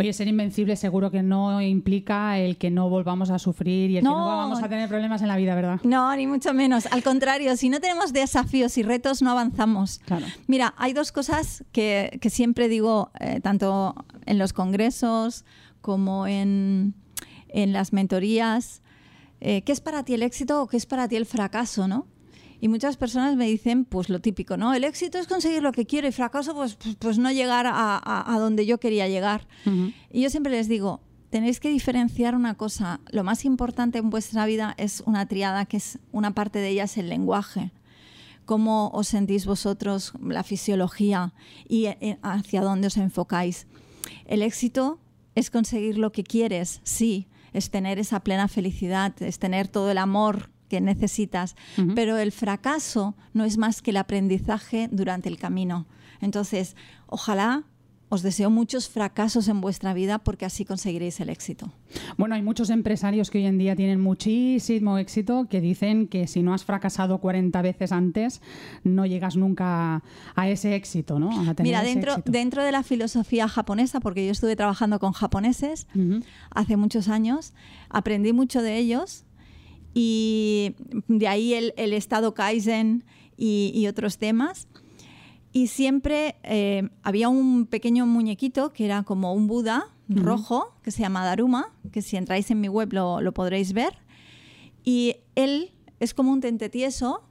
Oye, 0.00 0.14
ser 0.14 0.28
invencible 0.28 0.76
seguro 0.76 1.10
que 1.10 1.22
no 1.22 1.60
implica 1.60 2.38
el 2.38 2.56
que 2.56 2.70
no 2.70 2.88
volvamos 2.88 3.28
a 3.28 3.38
sufrir 3.38 3.90
y 3.90 3.98
el 3.98 4.02
que 4.02 4.08
no 4.08 4.24
vamos 4.24 4.62
a 4.62 4.68
tener 4.68 4.88
problemas 4.88 5.20
en 5.20 5.28
la 5.28 5.36
vida, 5.36 5.54
¿verdad? 5.54 5.78
No, 5.82 6.16
ni 6.16 6.26
mucho 6.26 6.54
menos. 6.54 6.86
Al 6.86 7.02
contrario, 7.02 7.54
si 7.58 7.68
no 7.68 7.80
tenemos 7.80 8.14
desafíos 8.14 8.78
y 8.78 8.82
retos, 8.82 9.20
no 9.20 9.30
avanzamos. 9.30 10.00
Mira, 10.46 10.72
hay 10.78 10.94
dos 10.94 11.12
cosas 11.12 11.64
que, 11.72 12.18
siempre 12.30 12.68
digo, 12.68 13.10
eh, 13.20 13.40
tanto 13.42 13.94
en 14.24 14.38
los 14.38 14.54
congresos 14.54 15.44
como 15.82 16.26
en, 16.26 16.94
las 17.52 17.92
mentorías. 17.92 18.80
Eh, 19.42 19.60
¿Qué 19.62 19.72
es 19.72 19.82
para 19.82 20.02
ti 20.02 20.14
el 20.14 20.22
éxito 20.22 20.62
o 20.62 20.66
qué 20.66 20.78
es 20.78 20.86
para 20.86 21.08
ti 21.08 21.16
el 21.16 21.26
fracaso, 21.26 21.88
no? 21.88 22.06
Y 22.60 22.68
muchas 22.68 22.96
personas 22.96 23.36
me 23.36 23.46
dicen, 23.46 23.86
pues 23.86 24.10
lo 24.10 24.20
típico, 24.20 24.56
¿no? 24.58 24.74
El 24.74 24.84
éxito 24.84 25.18
es 25.18 25.26
conseguir 25.26 25.62
lo 25.62 25.72
que 25.72 25.86
quiero 25.86 26.06
y 26.06 26.12
fracaso, 26.12 26.54
pues, 26.54 26.74
pues, 26.74 26.96
pues 26.98 27.18
no 27.18 27.32
llegar 27.32 27.66
a, 27.66 28.36
donde 28.38 28.66
yo 28.66 28.78
quería 28.78 29.08
llegar. 29.08 29.48
Y 30.10 30.20
yo 30.20 30.28
siempre 30.28 30.52
les 30.52 30.68
digo, 30.68 31.00
tenéis 31.30 31.58
que 31.58 31.70
diferenciar 31.70 32.34
una 32.34 32.54
cosa. 32.56 33.00
Lo 33.10 33.24
más 33.24 33.46
importante 33.46 33.98
en 33.98 34.10
vuestra 34.10 34.44
vida 34.44 34.74
es 34.76 35.02
una 35.06 35.26
triada, 35.26 35.64
que 35.64 35.78
es 35.78 35.98
una 36.12 36.34
parte 36.34 36.58
de 36.58 36.68
ella 36.68 36.84
es 36.84 36.98
el 36.98 37.08
lenguaje. 37.08 37.72
Cómo 38.44 38.90
os 38.90 39.08
sentís 39.08 39.46
vosotros, 39.46 40.12
la 40.20 40.42
fisiología 40.42 41.32
y 41.68 41.86
eh, 41.86 42.18
hacia 42.22 42.60
dónde 42.60 42.88
os 42.88 42.96
enfocáis. 42.98 43.66
El 44.26 44.42
éxito 44.42 44.98
es 45.34 45.50
conseguir 45.50 45.96
lo 45.96 46.12
que 46.12 46.24
quieres, 46.24 46.80
sí, 46.82 47.28
es 47.52 47.70
tener 47.70 47.98
esa 47.98 48.20
plena 48.20 48.48
felicidad, 48.48 49.14
es 49.22 49.38
tener 49.38 49.68
todo 49.68 49.90
el 49.90 49.98
amor 49.98 50.50
que 50.70 50.80
necesitas, 50.80 51.56
pero 51.94 52.16
el 52.16 52.32
fracaso 52.32 53.14
no 53.34 53.44
es 53.44 53.58
más 53.58 53.82
que 53.82 53.90
el 53.90 53.98
aprendizaje 53.98 54.88
durante 54.90 55.28
el 55.28 55.36
camino. 55.36 55.86
Entonces, 56.20 56.76
ojalá 57.06 57.64
os 58.10 58.22
deseo 58.22 58.50
muchos 58.50 58.88
fracasos 58.88 59.46
en 59.46 59.60
vuestra 59.60 59.94
vida 59.94 60.18
porque 60.18 60.44
así 60.44 60.64
conseguiréis 60.64 61.20
el 61.20 61.30
éxito. 61.30 61.72
Bueno, 62.18 62.34
hay 62.34 62.42
muchos 62.42 62.68
empresarios 62.68 63.30
que 63.30 63.38
hoy 63.38 63.46
en 63.46 63.56
día 63.56 63.76
tienen 63.76 64.00
muchísimo 64.00 64.98
éxito 64.98 65.46
que 65.48 65.60
dicen 65.60 66.08
que 66.08 66.26
si 66.26 66.42
no 66.42 66.52
has 66.52 66.64
fracasado 66.64 67.18
40 67.18 67.62
veces 67.62 67.92
antes, 67.92 68.42
no 68.82 69.06
llegas 69.06 69.36
nunca 69.36 70.02
a 70.34 70.48
ese 70.48 70.74
éxito, 70.74 71.20
¿no? 71.20 71.30
Mira, 71.62 71.82
dentro, 71.82 72.16
dentro 72.24 72.64
de 72.64 72.72
la 72.72 72.82
filosofía 72.82 73.48
japonesa, 73.48 74.00
porque 74.00 74.26
yo 74.26 74.32
estuve 74.32 74.56
trabajando 74.56 74.98
con 74.98 75.12
japoneses 75.12 75.86
hace 76.50 76.76
muchos 76.76 77.08
años, 77.08 77.54
aprendí 77.90 78.32
mucho 78.32 78.60
de 78.60 78.76
ellos 78.76 79.24
y 79.94 80.74
de 81.08 81.28
ahí 81.28 81.54
el, 81.54 81.92
estado 81.92 82.34
Kaizen 82.34 83.04
y, 83.36 83.86
otros 83.88 84.18
temas. 84.18 84.68
Y 85.52 85.66
siempre 85.66 86.36
eh, 86.44 86.88
había 87.02 87.28
un 87.28 87.66
pequeño 87.66 88.06
muñequito 88.06 88.72
que 88.72 88.84
era 88.84 89.02
como 89.02 89.34
un 89.34 89.46
Buda 89.46 89.90
rojo, 90.08 90.74
que 90.82 90.90
se 90.90 91.02
llama 91.02 91.24
Daruma, 91.24 91.72
que 91.92 92.02
si 92.02 92.16
entráis 92.16 92.50
en 92.50 92.60
mi 92.60 92.68
web 92.68 92.92
lo, 92.92 93.20
lo 93.20 93.32
podréis 93.32 93.72
ver. 93.72 93.98
Y 94.84 95.16
él 95.34 95.72
es 96.00 96.14
como 96.14 96.32
un 96.32 96.40
tente 96.40 96.68
tieso 96.68 97.22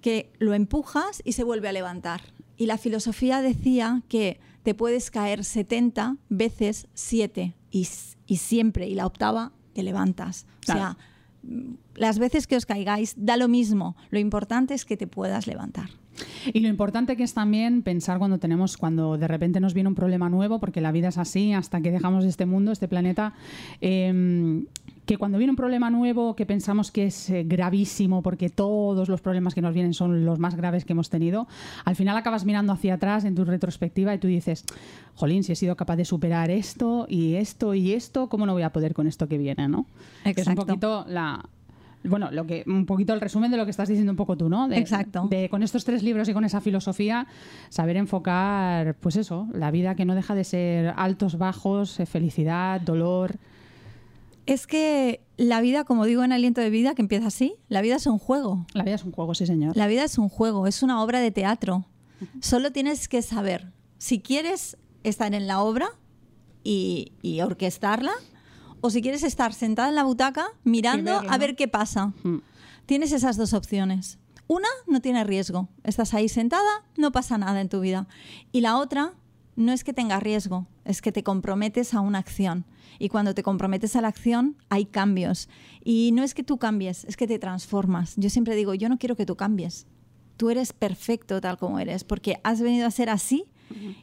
que 0.00 0.32
lo 0.38 0.54
empujas 0.54 1.22
y 1.24 1.32
se 1.32 1.44
vuelve 1.44 1.68
a 1.68 1.72
levantar. 1.72 2.22
Y 2.56 2.66
la 2.66 2.78
filosofía 2.78 3.40
decía 3.42 4.02
que 4.08 4.40
te 4.62 4.74
puedes 4.74 5.10
caer 5.10 5.44
70 5.44 6.16
veces 6.28 6.86
7 6.94 7.54
y, 7.70 7.88
y 8.26 8.36
siempre, 8.36 8.88
y 8.88 8.94
la 8.94 9.06
octava, 9.06 9.52
te 9.72 9.82
levantas. 9.82 10.46
O 10.62 10.72
sea, 10.72 10.98
las 12.00 12.18
veces 12.18 12.46
que 12.46 12.56
os 12.56 12.64
caigáis, 12.64 13.14
da 13.18 13.36
lo 13.36 13.46
mismo. 13.46 13.94
Lo 14.08 14.18
importante 14.18 14.72
es 14.72 14.86
que 14.86 14.96
te 14.96 15.06
puedas 15.06 15.46
levantar. 15.46 15.90
Y 16.52 16.60
lo 16.60 16.68
importante 16.68 17.14
que 17.14 17.22
es 17.22 17.34
también 17.34 17.82
pensar 17.82 18.18
cuando 18.18 18.38
tenemos, 18.38 18.78
cuando 18.78 19.18
de 19.18 19.28
repente 19.28 19.60
nos 19.60 19.74
viene 19.74 19.90
un 19.90 19.94
problema 19.94 20.30
nuevo, 20.30 20.60
porque 20.60 20.80
la 20.80 20.92
vida 20.92 21.08
es 21.08 21.18
así, 21.18 21.52
hasta 21.52 21.82
que 21.82 21.90
dejamos 21.90 22.24
este 22.24 22.46
mundo, 22.46 22.72
este 22.72 22.88
planeta, 22.88 23.34
em, 23.82 24.64
que 25.04 25.18
cuando 25.18 25.36
viene 25.36 25.50
un 25.50 25.56
problema 25.56 25.90
nuevo 25.90 26.34
que 26.36 26.46
pensamos 26.46 26.90
que 26.90 27.06
es 27.06 27.28
eh, 27.28 27.44
gravísimo, 27.44 28.22
porque 28.22 28.48
todos 28.48 29.10
los 29.10 29.20
problemas 29.20 29.54
que 29.54 29.60
nos 29.60 29.74
vienen 29.74 29.92
son 29.92 30.24
los 30.24 30.38
más 30.38 30.56
graves 30.56 30.86
que 30.86 30.94
hemos 30.94 31.10
tenido, 31.10 31.48
al 31.84 31.96
final 31.96 32.16
acabas 32.16 32.46
mirando 32.46 32.72
hacia 32.72 32.94
atrás 32.94 33.26
en 33.26 33.34
tu 33.34 33.44
retrospectiva 33.44 34.14
y 34.14 34.18
tú 34.18 34.26
dices, 34.26 34.64
jolín, 35.16 35.44
si 35.44 35.52
he 35.52 35.56
sido 35.56 35.76
capaz 35.76 35.96
de 35.96 36.06
superar 36.06 36.50
esto 36.50 37.04
y 37.10 37.34
esto 37.34 37.74
y 37.74 37.92
esto, 37.92 38.30
¿cómo 38.30 38.46
no 38.46 38.54
voy 38.54 38.62
a 38.62 38.72
poder 38.72 38.94
con 38.94 39.06
esto 39.06 39.28
que 39.28 39.36
viene? 39.36 39.68
¿no? 39.68 39.84
es 40.24 40.46
un 40.46 40.54
poquito 40.54 41.04
la, 41.06 41.44
bueno, 42.04 42.30
lo 42.30 42.46
que 42.46 42.64
un 42.66 42.86
poquito 42.86 43.12
el 43.12 43.20
resumen 43.20 43.50
de 43.50 43.56
lo 43.56 43.64
que 43.64 43.70
estás 43.70 43.88
diciendo 43.88 44.12
un 44.12 44.16
poco 44.16 44.36
tú, 44.36 44.48
¿no? 44.48 44.70
Exacto. 44.72 45.26
De 45.28 45.48
con 45.50 45.62
estos 45.62 45.84
tres 45.84 46.02
libros 46.02 46.28
y 46.28 46.32
con 46.32 46.44
esa 46.44 46.60
filosofía 46.60 47.26
saber 47.68 47.96
enfocar, 47.96 48.94
pues 48.96 49.16
eso, 49.16 49.48
la 49.52 49.70
vida 49.70 49.94
que 49.94 50.04
no 50.04 50.14
deja 50.14 50.34
de 50.34 50.44
ser 50.44 50.94
altos, 50.96 51.36
bajos, 51.36 52.00
eh, 52.00 52.06
felicidad, 52.06 52.80
dolor. 52.80 53.36
Es 54.46 54.66
que 54.66 55.20
la 55.36 55.60
vida, 55.60 55.84
como 55.84 56.06
digo 56.06 56.24
en 56.24 56.32
Aliento 56.32 56.60
de 56.60 56.70
Vida, 56.70 56.94
que 56.94 57.02
empieza 57.02 57.26
así, 57.26 57.54
la 57.68 57.82
vida 57.82 57.96
es 57.96 58.06
un 58.06 58.18
juego. 58.18 58.66
La 58.72 58.82
vida 58.82 58.94
es 58.94 59.04
un 59.04 59.12
juego, 59.12 59.34
sí, 59.34 59.46
señor. 59.46 59.76
La 59.76 59.86
vida 59.86 60.04
es 60.04 60.16
un 60.16 60.28
juego, 60.28 60.66
es 60.66 60.82
una 60.82 61.02
obra 61.02 61.20
de 61.20 61.30
teatro. 61.30 61.84
Solo 62.40 62.72
tienes 62.72 63.08
que 63.08 63.22
saber, 63.22 63.72
si 63.98 64.20
quieres 64.20 64.76
estar 65.04 65.34
en 65.34 65.46
la 65.46 65.60
obra 65.60 65.88
y, 66.64 67.12
y 67.22 67.40
orquestarla, 67.40 68.12
o 68.80 68.90
si 68.90 69.02
quieres 69.02 69.22
estar 69.22 69.52
sentada 69.52 69.88
en 69.88 69.94
la 69.94 70.04
butaca 70.04 70.48
mirando 70.64 71.22
a 71.28 71.38
ver 71.38 71.56
qué 71.56 71.68
pasa. 71.68 72.12
Hmm. 72.22 72.38
Tienes 72.86 73.12
esas 73.12 73.36
dos 73.36 73.52
opciones. 73.52 74.18
Una, 74.46 74.68
no 74.86 75.00
tiene 75.00 75.22
riesgo. 75.22 75.68
Estás 75.84 76.12
ahí 76.12 76.28
sentada, 76.28 76.84
no 76.96 77.12
pasa 77.12 77.38
nada 77.38 77.60
en 77.60 77.68
tu 77.68 77.80
vida. 77.80 78.08
Y 78.50 78.62
la 78.62 78.78
otra, 78.78 79.14
no 79.54 79.72
es 79.72 79.84
que 79.84 79.92
tenga 79.92 80.18
riesgo, 80.18 80.66
es 80.84 81.02
que 81.02 81.12
te 81.12 81.22
comprometes 81.22 81.94
a 81.94 82.00
una 82.00 82.18
acción. 82.18 82.64
Y 82.98 83.08
cuando 83.08 83.34
te 83.34 83.42
comprometes 83.42 83.94
a 83.94 84.00
la 84.00 84.08
acción, 84.08 84.56
hay 84.68 84.86
cambios. 84.86 85.48
Y 85.84 86.10
no 86.12 86.24
es 86.24 86.34
que 86.34 86.42
tú 86.42 86.58
cambies, 86.58 87.04
es 87.04 87.16
que 87.16 87.26
te 87.26 87.38
transformas. 87.38 88.14
Yo 88.16 88.28
siempre 88.28 88.56
digo, 88.56 88.74
yo 88.74 88.88
no 88.88 88.98
quiero 88.98 89.16
que 89.16 89.24
tú 89.24 89.36
cambies. 89.36 89.86
Tú 90.36 90.50
eres 90.50 90.72
perfecto 90.72 91.40
tal 91.40 91.56
como 91.56 91.78
eres, 91.78 92.02
porque 92.02 92.40
has 92.42 92.60
venido 92.60 92.86
a 92.86 92.90
ser 92.90 93.08
así 93.08 93.44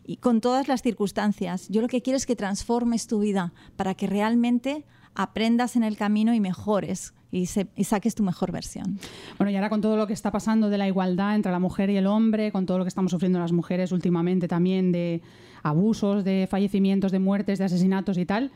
y 0.06 0.18
con 0.18 0.42
todas 0.42 0.68
las 0.68 0.82
circunstancias. 0.82 1.68
Yo 1.70 1.82
lo 1.82 1.88
que 1.88 2.02
quiero 2.02 2.18
es 2.18 2.26
que 2.26 2.36
transformes 2.36 3.08
tu 3.08 3.20
vida 3.20 3.54
para 3.76 3.94
que 3.94 4.08
realmente 4.08 4.86
aprendas 5.16 5.76
en 5.76 5.84
el 5.84 5.98
camino 5.98 6.34
y 6.34 6.40
mejores 6.40 7.14
y, 7.32 7.46
saques 7.46 8.16
tu 8.16 8.24
mejor 8.24 8.52
versión. 8.52 9.00
Bueno, 9.38 9.52
y 9.52 9.56
ahora 9.56 9.70
con 9.70 9.82
todo 9.82 9.98
lo 9.98 10.08
que 10.08 10.14
está 10.14 10.32
pasando 10.32 10.70
de 10.70 10.78
la 10.78 10.88
igualdad 10.88 11.36
entre 11.36 11.52
la 11.52 11.60
mujer 11.60 11.90
y 11.90 11.98
el 11.98 12.08
hombre, 12.08 12.52
con 12.52 12.66
todo 12.66 12.78
lo 12.78 12.84
que 12.84 12.90
estamos 12.90 13.12
sufriendo 13.12 13.40
las 13.40 13.52
mujeres 13.52 13.92
últimamente 13.92 14.48
también 14.48 14.92
de 14.92 15.22
abusos, 15.64 16.24
de 16.24 16.48
fallecimientos, 16.50 17.12
de 17.12 17.20
muertes, 17.20 17.60
de 17.60 17.66
asesinatos 17.66 18.18
y 18.18 18.26
tal, 18.26 18.52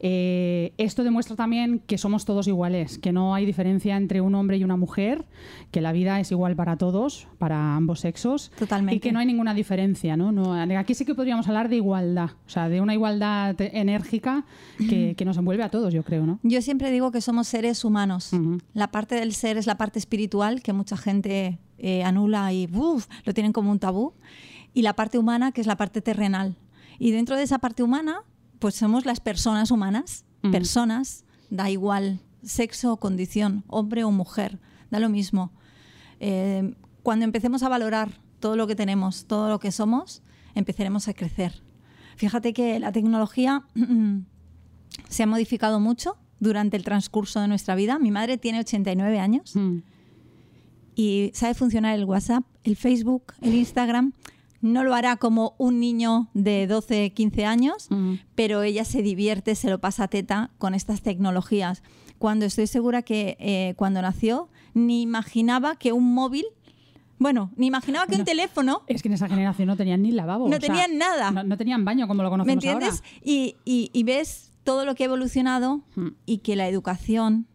Eh, 0.00 0.72
esto 0.78 1.02
demuestra 1.02 1.34
también 1.34 1.80
que 1.80 1.98
somos 1.98 2.24
todos 2.24 2.46
iguales, 2.46 2.98
que 2.98 3.12
no 3.12 3.34
hay 3.34 3.44
diferencia 3.46 3.96
entre 3.96 4.20
un 4.20 4.34
hombre 4.34 4.56
y 4.56 4.64
una 4.64 4.76
mujer, 4.76 5.24
que 5.70 5.80
la 5.80 5.92
vida 5.92 6.20
es 6.20 6.30
igual 6.30 6.54
para 6.54 6.76
todos, 6.76 7.26
para 7.38 7.74
ambos 7.74 8.00
sexos. 8.00 8.50
Totalmente. 8.58 8.96
Y 8.96 9.00
que 9.00 9.12
no 9.12 9.18
hay 9.18 9.26
ninguna 9.26 9.54
diferencia, 9.54 10.16
¿no? 10.16 10.30
no 10.30 10.54
aquí 10.78 10.94
sí 10.94 11.04
que 11.04 11.14
podríamos 11.14 11.48
hablar 11.48 11.68
de 11.68 11.76
igualdad, 11.76 12.30
o 12.46 12.50
sea, 12.50 12.68
de 12.68 12.80
una 12.80 12.94
igualdad 12.94 13.56
enérgica 13.60 14.44
que, 14.78 15.14
que 15.16 15.24
nos 15.24 15.36
envuelve 15.36 15.64
a 15.64 15.70
todos, 15.70 15.92
yo 15.92 16.04
creo, 16.04 16.26
¿no? 16.26 16.38
Yo 16.42 16.62
siempre 16.62 16.90
digo 16.90 17.10
que 17.10 17.20
somos 17.20 17.48
seres 17.48 17.84
humanos. 17.84 18.30
La 18.74 18.90
parte 18.90 19.16
del 19.16 19.32
ser 19.32 19.56
es 19.56 19.66
la 19.66 19.76
parte 19.76 19.98
espiritual 19.98 20.62
que 20.62 20.72
mucha 20.72 20.96
gente 20.96 21.58
eh, 21.78 22.02
anula 22.02 22.52
y 22.52 22.68
uf, 22.72 23.06
lo 23.24 23.34
tienen 23.34 23.52
como 23.52 23.70
un 23.70 23.78
tabú. 23.78 24.14
Y 24.74 24.82
la 24.82 24.94
parte 24.94 25.18
humana, 25.18 25.52
que 25.52 25.60
es 25.60 25.66
la 25.66 25.76
parte 25.76 26.00
terrenal. 26.00 26.56
Y 26.98 27.10
dentro 27.10 27.36
de 27.36 27.42
esa 27.42 27.58
parte 27.58 27.82
humana, 27.82 28.22
pues 28.58 28.74
somos 28.74 29.04
las 29.06 29.20
personas 29.20 29.70
humanas. 29.70 30.24
Personas, 30.52 31.24
da 31.50 31.68
igual 31.68 32.20
sexo 32.44 32.92
o 32.92 32.96
condición, 32.98 33.64
hombre 33.66 34.04
o 34.04 34.10
mujer, 34.12 34.58
da 34.90 35.00
lo 35.00 35.08
mismo. 35.08 35.50
Eh, 36.20 36.74
cuando 37.02 37.24
empecemos 37.24 37.62
a 37.64 37.68
valorar 37.68 38.20
todo 38.38 38.54
lo 38.56 38.66
que 38.68 38.76
tenemos, 38.76 39.26
todo 39.26 39.48
lo 39.48 39.58
que 39.58 39.72
somos, 39.72 40.22
empezaremos 40.54 41.08
a 41.08 41.14
crecer. 41.14 41.62
Fíjate 42.16 42.52
que 42.52 42.78
la 42.78 42.92
tecnología 42.92 43.64
se 45.08 45.22
ha 45.22 45.26
modificado 45.26 45.80
mucho 45.80 46.16
durante 46.40 46.76
el 46.76 46.84
transcurso 46.84 47.40
de 47.40 47.48
nuestra 47.48 47.74
vida. 47.74 47.98
Mi 47.98 48.10
madre 48.12 48.38
tiene 48.38 48.60
89 48.60 49.18
años 49.18 49.56
Mm. 49.56 49.78
y 50.94 51.30
sabe 51.34 51.54
funcionar 51.54 51.98
el 51.98 52.04
WhatsApp, 52.04 52.44
el 52.64 52.76
Facebook, 52.76 53.34
el 53.40 53.54
Instagram. 53.54 54.12
No 54.60 54.82
lo 54.84 54.94
hará 54.94 55.16
como 55.16 55.54
un 55.58 55.78
niño 55.78 56.28
de 56.34 56.66
12, 56.66 57.10
15 57.12 57.44
años, 57.46 57.86
Mm. 57.90 58.14
pero 58.34 58.62
ella 58.62 58.84
se 58.84 59.02
divierte, 59.02 59.54
se 59.54 59.70
lo 59.70 59.78
pasa 59.80 60.08
teta 60.08 60.50
con 60.58 60.74
estas 60.74 61.00
tecnologías. 61.02 61.82
Cuando 62.18 62.44
estoy 62.46 62.66
segura 62.66 63.02
que 63.02 63.36
eh, 63.38 63.74
cuando 63.76 64.02
nació 64.02 64.48
ni 64.74 65.02
imaginaba 65.02 65.76
que 65.76 65.92
un 65.92 66.12
móvil, 66.12 66.44
bueno, 67.20 67.50
ni 67.56 67.66
imaginaba 67.66 68.06
que 68.06 68.14
un 68.14 68.18
No. 68.20 68.24
teléfono 68.24 68.82
Es 68.88 69.02
que 69.02 69.08
en 69.08 69.14
esa 69.14 69.28
generación 69.28 69.68
no 69.68 69.76
tenían 69.76 70.02
ni 70.02 70.10
lavabo. 70.12 70.46
No 70.48 70.50
sea, 70.56 70.60
tenían 70.60 70.98
nada. 70.98 71.30
No, 71.30 71.44
no 71.44 71.56
tenían 71.56 71.84
baño 71.84 72.08
como 72.08 72.22
lo 72.24 72.28
¿Me 72.28 72.32
conocemos 72.32 72.54
entiendes? 72.64 72.94
ahora. 72.94 73.08
Y, 73.24 73.56
y- 73.64 73.90
y 73.92 74.02
ves 74.02 74.50
todo 74.64 74.84
lo 74.84 74.94
que 74.96 75.04
ha 75.04 75.06
evolucionado 75.06 75.82
Mm. 75.94 76.08
y 76.26 76.38
que 76.38 76.56
la 76.56 76.66
educación 76.68 77.46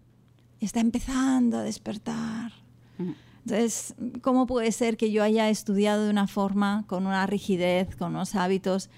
está 0.61 0.79
empezando 0.79 1.57
a 1.57 1.63
despertar. 1.63 2.53
Mm. 2.97 3.11
Entonces, 3.45 3.95
¿cómo 4.21 4.47
puede 4.47 4.71
ser 4.71 4.95
que 4.97 5.11
yo 5.11 5.23
haya 5.23 5.49
estudiado 5.49 6.05
de 6.05 6.09
una 6.09 6.27
forma, 6.27 6.85
con 6.87 7.05
una 7.05 7.25
rigidez, 7.27 7.95
con 7.95 8.15
unos 8.15 8.35
hábitos, 8.35 8.89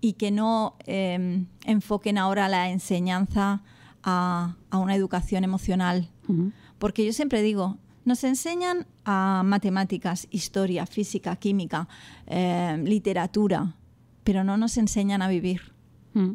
y 0.00 0.14
que 0.14 0.30
no 0.30 0.76
eh, 0.86 1.46
enfoquen 1.64 2.18
ahora 2.18 2.48
la 2.48 2.70
enseñanza 2.70 3.62
a, 4.02 4.56
a 4.70 4.78
una 4.78 4.96
educación 4.96 5.44
emocional? 5.44 6.10
Ujú. 6.28 6.52
Porque 6.78 7.06
yo 7.06 7.12
siempre 7.12 7.40
digo, 7.42 7.78
nos 8.04 8.22
enseñan 8.24 8.86
a 9.04 9.42
matemáticas, 9.44 10.28
historia, 10.30 10.86
física, 10.86 11.36
química, 11.36 11.88
eh, 12.26 12.82
literatura, 12.84 13.76
pero 14.24 14.44
no 14.44 14.56
nos 14.56 14.76
enseñan 14.76 15.22
a 15.22 15.28
vivir. 15.28 15.72
Mm. 16.12 16.32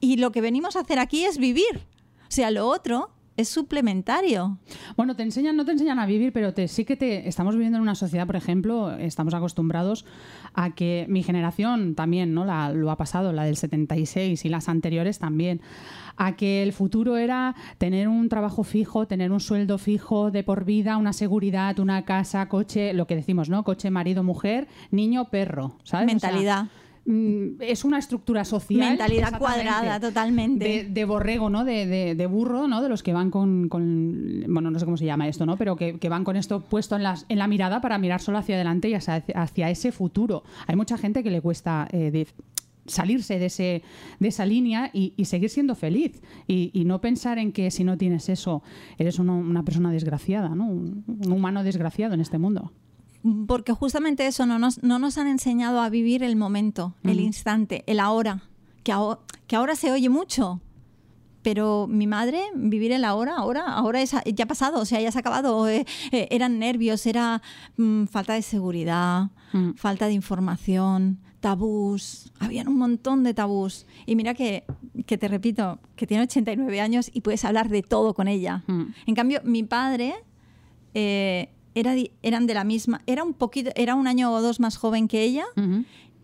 Y 0.00 0.16
lo 0.16 0.32
que 0.32 0.40
venimos 0.40 0.76
a 0.76 0.80
hacer 0.80 0.98
aquí 0.98 1.24
es 1.24 1.38
vivir. 1.38 1.86
O 2.22 2.30
sea, 2.30 2.50
lo 2.50 2.66
otro 2.66 3.10
es 3.38 3.48
suplementario. 3.48 4.58
Bueno, 4.96 5.14
te 5.14 5.22
enseñan, 5.22 5.56
no 5.56 5.64
te 5.64 5.70
enseñan 5.70 6.00
a 6.00 6.06
vivir, 6.06 6.32
pero 6.32 6.52
te, 6.52 6.66
sí 6.66 6.84
que 6.84 6.96
te 6.96 7.28
estamos 7.28 7.54
viviendo 7.54 7.78
en 7.78 7.82
una 7.82 7.94
sociedad, 7.94 8.26
por 8.26 8.34
ejemplo, 8.34 8.92
estamos 8.96 9.32
acostumbrados 9.32 10.04
a 10.54 10.74
que 10.74 11.06
mi 11.08 11.22
generación 11.22 11.94
también, 11.94 12.34
¿no? 12.34 12.44
La, 12.44 12.72
lo 12.72 12.90
ha 12.90 12.96
pasado, 12.96 13.32
la 13.32 13.44
del 13.44 13.56
76 13.56 14.44
y 14.44 14.48
las 14.48 14.68
anteriores 14.68 15.20
también, 15.20 15.60
a 16.16 16.34
que 16.34 16.64
el 16.64 16.72
futuro 16.72 17.16
era 17.16 17.54
tener 17.78 18.08
un 18.08 18.28
trabajo 18.28 18.64
fijo, 18.64 19.06
tener 19.06 19.30
un 19.30 19.38
sueldo 19.38 19.78
fijo 19.78 20.32
de 20.32 20.42
por 20.42 20.64
vida, 20.64 20.96
una 20.96 21.12
seguridad, 21.12 21.78
una 21.78 22.04
casa, 22.04 22.48
coche, 22.48 22.92
lo 22.92 23.06
que 23.06 23.14
decimos, 23.14 23.48
¿no? 23.48 23.62
Coche, 23.62 23.88
marido, 23.92 24.24
mujer, 24.24 24.66
niño, 24.90 25.30
perro, 25.30 25.76
¿sabes? 25.84 26.12
O 26.12 26.18
sea, 26.18 26.30
Mentalidad. 26.30 26.66
Es 27.60 27.84
una 27.84 27.98
estructura 27.98 28.44
social. 28.44 28.90
Mentalidad 28.90 29.38
cuadrada, 29.38 29.98
totalmente. 29.98 30.64
De, 30.64 30.84
de 30.84 31.04
borrego, 31.04 31.48
¿no? 31.50 31.64
De, 31.64 31.86
de- 31.86 32.14
de 32.14 32.26
burro, 32.26 32.68
¿no? 32.68 32.82
De 32.82 32.88
los 32.88 33.02
que 33.02 33.12
van 33.12 33.30
con, 33.30 33.68
con- 33.68 34.44
bueno, 34.48 34.70
no 34.70 34.78
sé 34.78 34.84
cómo 34.84 34.96
se 34.96 35.06
llama 35.06 35.26
esto, 35.28 35.46
¿no? 35.46 35.56
Pero 35.56 35.76
que, 35.76 35.98
que 35.98 36.08
van 36.08 36.24
con 36.24 36.36
esto 36.36 36.60
puesto 36.60 36.96
en, 36.96 37.02
las, 37.02 37.24
en 37.28 37.38
la 37.38 37.46
mirada 37.48 37.80
para 37.80 37.96
mirar 37.98 38.20
solo 38.20 38.38
hacia 38.38 38.56
adelante 38.56 38.88
y 38.90 38.94
hacia, 38.94 39.24
hacia 39.34 39.70
ese 39.70 39.90
futuro. 39.92 40.42
Hay 40.66 40.76
mucha 40.76 40.98
gente 40.98 41.22
que 41.22 41.30
le 41.30 41.40
cuesta 41.40 41.88
eh, 41.92 42.10
de- 42.10 42.26
salirse 42.86 43.38
de, 43.38 43.46
ese, 43.46 43.82
de 44.18 44.28
esa 44.28 44.46
línea 44.46 44.90
y, 44.94 45.12
y 45.16 45.26
seguir 45.26 45.50
siendo 45.50 45.74
feliz 45.74 46.22
y, 46.46 46.70
y 46.72 46.84
no 46.86 47.02
pensar 47.02 47.38
en 47.38 47.52
que 47.52 47.70
si 47.70 47.84
no 47.84 47.98
tienes 47.98 48.30
eso 48.30 48.62
eres 48.96 49.18
una, 49.18 49.34
una 49.34 49.62
persona 49.62 49.90
desgraciada, 49.92 50.50
¿no? 50.54 50.66
Un, 50.68 51.04
un 51.06 51.32
humano 51.32 51.62
desgraciado 51.64 52.14
en 52.14 52.20
este 52.20 52.38
mundo. 52.38 52.72
Porque 53.46 53.72
justamente 53.72 54.26
eso 54.26 54.46
no 54.46 54.58
nos, 54.58 54.82
no 54.82 54.98
nos 54.98 55.18
han 55.18 55.26
enseñado 55.26 55.80
a 55.80 55.88
vivir 55.88 56.22
el 56.22 56.36
momento, 56.36 56.94
el 57.04 57.16
Ujú. 57.18 57.26
instante, 57.26 57.84
el 57.86 58.00
ahora, 58.00 58.42
que, 58.84 58.92
aho- 58.92 59.20
que 59.46 59.56
ahora 59.56 59.74
se 59.76 59.90
oye 59.92 60.08
mucho. 60.08 60.60
Pero 61.42 61.86
mi 61.88 62.06
madre, 62.06 62.42
vivir 62.54 62.92
el 62.92 63.04
ahora, 63.04 63.36
ahora, 63.36 63.62
ahora 63.66 64.02
es, 64.02 64.12
ya 64.34 64.44
ha 64.44 64.48
pasado, 64.48 64.80
o 64.80 64.84
sea, 64.84 65.00
ya 65.00 65.10
se 65.12 65.18
ha 65.18 65.20
acabado. 65.20 65.68
eh, 65.68 65.86
eh, 66.10 66.28
eran 66.30 66.58
nervios, 66.58 67.06
era 67.06 67.40
mm, 67.76 68.04
falta 68.06 68.34
de 68.34 68.42
seguridad, 68.42 69.30
Mm. 69.52 69.74
falta 69.76 70.06
de 70.08 70.12
información, 70.12 71.18
tabús. 71.40 72.32
Habían 72.40 72.68
un 72.68 72.76
montón 72.76 73.22
de 73.22 73.32
tabús. 73.34 73.86
Y 74.04 74.14
mira 74.16 74.34
que, 74.34 74.64
que 75.06 75.16
te 75.16 75.28
repito, 75.28 75.78
que 75.96 76.06
tiene 76.06 76.24
89 76.24 76.80
años 76.80 77.08
y 77.14 77.20
puedes 77.22 77.44
hablar 77.44 77.68
de 77.68 77.82
todo 77.82 78.12
con 78.14 78.26
ella. 78.28 78.64
Mm. 78.66 78.82
En 79.06 79.14
cambio, 79.14 79.40
mi 79.44 79.62
padre 79.62 80.16
eh, 80.94 81.48
era, 81.78 81.94
eran 82.22 82.46
de 82.46 82.54
la 82.54 82.64
misma, 82.64 83.00
era 83.06 83.22
un 83.24 83.34
poquito, 83.34 83.70
era 83.74 83.94
un 83.94 84.06
año 84.06 84.32
o 84.32 84.40
dos 84.42 84.60
más 84.60 84.76
joven 84.76 85.08
que 85.08 85.22
ella 85.22 85.44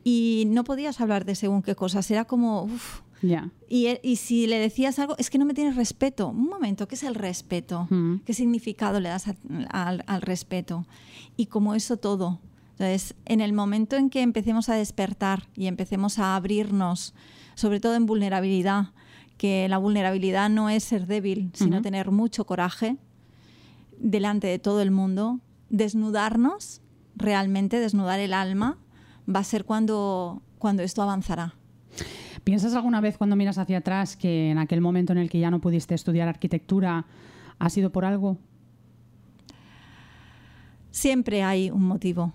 y 0.02 0.44
no 0.48 0.64
podías 0.64 1.00
hablar 1.00 1.24
de 1.24 1.34
según 1.34 1.62
qué 1.62 1.74
cosas. 1.74 2.10
Era 2.10 2.24
como, 2.24 2.64
uf. 2.64 3.00
Ya. 3.22 3.50
Y, 3.70 3.86
e- 3.86 4.00
y 4.02 4.16
si 4.16 4.46
le 4.46 4.58
decías 4.58 4.98
algo, 4.98 5.14
es 5.16 5.30
que 5.30 5.38
no 5.38 5.46
me 5.46 5.54
tienes 5.54 5.76
respeto. 5.76 6.28
Un 6.28 6.44
momento, 6.48 6.86
¿qué 6.86 6.94
es 6.94 7.02
el 7.04 7.14
respeto? 7.14 7.88
¿Qué 8.26 8.34
significado 8.34 9.00
le 9.00 9.08
das 9.08 9.28
a- 9.28 9.36
al, 9.70 10.04
al 10.06 10.20
respeto? 10.20 10.84
Y 11.38 11.46
como 11.46 11.74
eso 11.74 11.96
todo. 11.96 12.40
Entonces, 12.72 13.14
en 13.24 13.40
el 13.40 13.52
momento 13.54 13.96
en 13.96 14.10
que 14.10 14.20
empecemos 14.20 14.68
a 14.68 14.74
despertar 14.74 15.48
y 15.56 15.68
empecemos 15.68 16.18
a 16.18 16.36
abrirnos, 16.36 17.14
sobre 17.54 17.80
todo 17.80 17.94
en 17.94 18.04
vulnerabilidad, 18.04 18.88
que 19.38 19.68
la 19.68 19.78
vulnerabilidad 19.78 20.50
no 20.50 20.68
es 20.68 20.84
ser 20.84 21.06
débil, 21.06 21.50
sino 21.54 21.80
tener 21.82 22.10
mucho 22.10 22.44
coraje 22.44 22.96
delante 23.98 24.48
de 24.48 24.58
todo 24.58 24.82
el 24.82 24.90
mundo, 24.90 25.40
desnudarnos, 25.70 26.80
realmente 27.16 27.80
desnudar 27.80 28.20
el 28.20 28.32
alma, 28.32 28.78
va 29.32 29.40
a 29.40 29.44
ser 29.44 29.64
cuando, 29.64 30.42
cuando 30.58 30.82
esto 30.82 31.02
avanzará. 31.02 31.54
¿Piensas 32.44 32.74
alguna 32.74 33.00
vez 33.00 33.16
cuando 33.16 33.36
miras 33.36 33.56
hacia 33.56 33.78
atrás 33.78 34.16
que 34.16 34.50
en 34.50 34.58
aquel 34.58 34.80
momento 34.80 35.12
en 35.12 35.18
el 35.18 35.30
que 35.30 35.38
ya 35.38 35.50
no 35.50 35.60
pudiste 35.60 35.94
estudiar 35.94 36.28
arquitectura 36.28 37.06
ha 37.58 37.70
sido 37.70 37.90
por 37.90 38.04
algo? 38.04 38.36
Siempre 40.90 41.42
hay 41.42 41.70
un 41.70 41.84
motivo, 41.84 42.32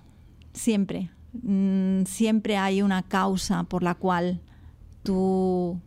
siempre. 0.52 1.12
Mm, 1.34 2.06
siempre 2.06 2.58
hay 2.58 2.82
una 2.82 3.04
causa 3.04 3.64
por 3.64 3.84
la 3.84 3.96
cual 3.96 4.42
tú... 5.04 5.80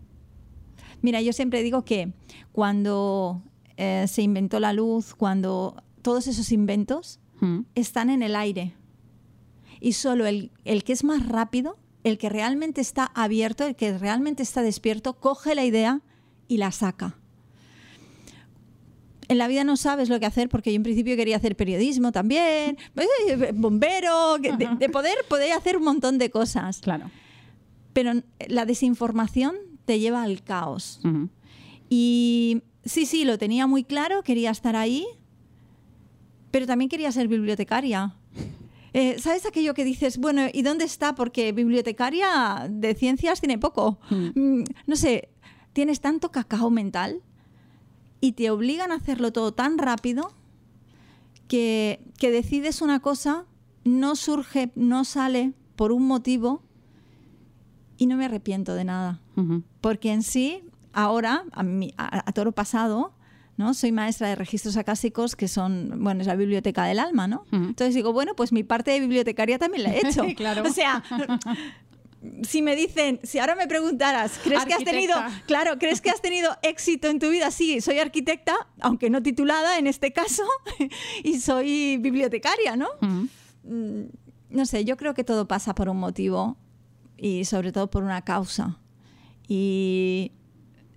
Mira, 1.01 1.21
yo 1.21 1.33
siempre 1.33 1.65
digo 1.65 1.85
que 1.85 2.13
cuando 2.53 3.43
eh, 3.77 4.05
se 4.07 4.23
inventó 4.23 4.61
la 4.61 4.73
luz, 4.73 5.15
cuando 5.15 5.83
todos 6.01 6.29
esos 6.29 6.53
inventos 6.53 7.19
Mm. 7.43 7.65
están 7.75 8.09
en 8.09 8.23
el 8.23 8.37
aire 8.37 8.73
y 9.81 9.95
solo 9.95 10.27
el, 10.27 10.53
el 10.65 10.85
que 10.85 10.93
es 10.93 11.03
más 11.03 11.27
rápido, 11.27 11.77
el 12.05 12.17
que 12.17 12.29
realmente 12.29 12.81
está 12.81 13.11
abierto, 13.17 13.67
el 13.67 13.75
que 13.75 13.99
realmente 13.99 14.45
está 14.45 14.63
despierto, 14.63 15.15
coge 15.15 15.57
la 15.57 15.65
idea 15.65 16.03
y 16.47 16.59
la 16.59 16.71
saca. 16.71 17.17
En 19.27 19.39
la 19.39 19.49
vida 19.49 19.65
no 19.65 19.77
sabes 19.77 20.09
lo 20.09 20.21
que 20.21 20.27
hacer 20.27 20.49
porque 20.49 20.71
yo 20.71 20.77
en 20.77 20.85
principio 20.85 21.17
quería 21.17 21.37
hacer 21.37 21.57
periodismo 21.57 22.13
también, 22.13 22.79
bombero, 23.55 24.39
de, 24.39 24.77
de 24.79 24.89
poder, 24.89 25.17
poder 25.29 25.53
hacer 25.53 25.77
un 25.77 25.83
montón 25.83 26.19
de 26.19 26.31
cosas. 26.31 26.79
Claro. 26.79 27.11
Pero 27.93 28.13
la 28.47 28.67
desinformación 28.67 29.57
te 29.85 29.99
lleva 29.99 30.23
al 30.23 30.45
caos. 30.45 31.01
Y 31.91 32.63
sí, 32.85 33.05
sí, 33.05 33.25
lo 33.25 33.37
tenía 33.37 33.67
muy 33.67 33.83
claro, 33.83 34.23
quería 34.23 34.53
estar 34.53 34.77
ahí, 34.77 35.07
pero 36.53 36.67
también 36.67 36.89
quería 36.89 37.11
ser 37.11 37.27
bibliotecaria. 37.27 38.15
Eh, 38.93 39.19
¿Sabes 39.19 39.45
aquello 39.47 39.75
que 39.75 39.85
dices, 39.85 40.19
bueno, 40.19 40.43
¿y 40.53 40.63
dónde 40.63 40.85
está? 40.85 41.17
Porque 41.17 41.51
bibliotecaria 41.51 42.69
de 42.71 42.95
ciencias 42.95 43.41
tiene 43.41 43.59
poco. 43.59 43.99
Mm, 44.11 44.63
no 44.87 44.97
sé, 44.97 45.31
tienes 45.73 46.01
tanto 46.01 46.31
cacao 46.31 46.71
mental 46.71 47.23
y 48.21 48.33
te 48.33 48.51
obligan 48.51 48.93
a 48.93 48.97
hacerlo 48.97 49.33
todo 49.33 49.53
tan 49.53 49.79
rápido 49.79 50.33
que, 51.49 52.01
que 52.19 52.31
decides 52.31 52.83
una 52.83 53.01
cosa, 53.01 53.47
no 53.83 54.15
surge, 54.15 54.71
no 54.77 55.05
sale 55.05 55.55
por 55.75 55.91
un 55.91 56.07
motivo 56.07 56.63
y 57.97 58.07
no 58.07 58.17
me 58.17 58.27
arrepiento 58.27 58.75
de 58.75 58.85
nada 58.85 59.21
porque 59.81 60.13
en 60.13 60.23
sí 60.23 60.63
ahora, 60.93 61.45
a, 61.53 61.61
a, 61.97 62.23
a 62.29 62.33
toro 62.33 62.53
pasado, 62.53 63.13
¿no? 63.63 63.75
Soy 63.75 63.93
maestra 63.93 64.29
de 64.29 64.35
registros 64.35 64.77
acásicos, 64.77 65.37
que 65.37 65.49
son, 65.49 65.93
bueno, 66.03 66.21
es 66.21 66.27
la 66.27 66.37
biblioteca 66.37 66.85
del 66.85 66.99
alma, 66.99 67.27
¿no? 67.29 67.45
Ujú. 67.53 67.57
Entonces 67.65 67.95
digo, 67.95 68.13
bueno, 68.13 68.35
pues 68.35 68.53
mi 68.53 68.65
parte 68.65 68.91
de 68.91 69.01
bibliotecaria 69.01 69.59
también 69.59 69.85
la 69.85 69.95
he 69.95 70.07
hecho. 70.07 70.25
Claro. 70.37 70.63
O 70.65 70.73
sea, 70.73 71.03
si 72.43 72.63
me 72.63 72.75
dicen, 72.77 73.21
si 73.23 73.39
ahora 73.39 73.55
me 73.55 73.67
preguntaras, 73.67 74.39
¿crees 74.43 74.65
que 74.65 74.75
has 74.75 74.85
tenido, 74.85 75.15
Arquitecta. 75.17 75.47
claro, 75.47 75.79
¿crees 75.79 76.01
que 76.01 76.11
has 76.11 76.21
tenido 76.21 76.57
éxito 76.63 77.09
en 77.09 77.19
tu 77.19 77.31
vida? 77.31 77.51
Sí, 77.51 77.81
soy 77.81 77.99
arquitecta, 77.99 78.55
aunque 78.81 79.11
no 79.11 79.23
titulada 79.23 79.79
en 79.79 79.87
este 79.87 80.13
caso, 80.13 80.43
y 81.25 81.39
soy 81.41 81.99
bibliotecaria, 81.99 82.77
¿no? 82.77 82.89
Ujú. 83.01 83.29
Mm, 83.65 84.03
no 84.51 84.67
sé, 84.67 84.85
yo 84.85 84.97
creo 84.97 85.15
que 85.15 85.25
todo 85.25 85.47
pasa 85.49 85.75
por 85.75 85.89
un 85.89 85.99
motivo 85.99 86.57
y 87.17 87.45
sobre 87.45 87.73
todo 87.73 87.89
por 87.91 88.03
una 88.05 88.23
causa. 88.23 88.79
Y 89.49 90.33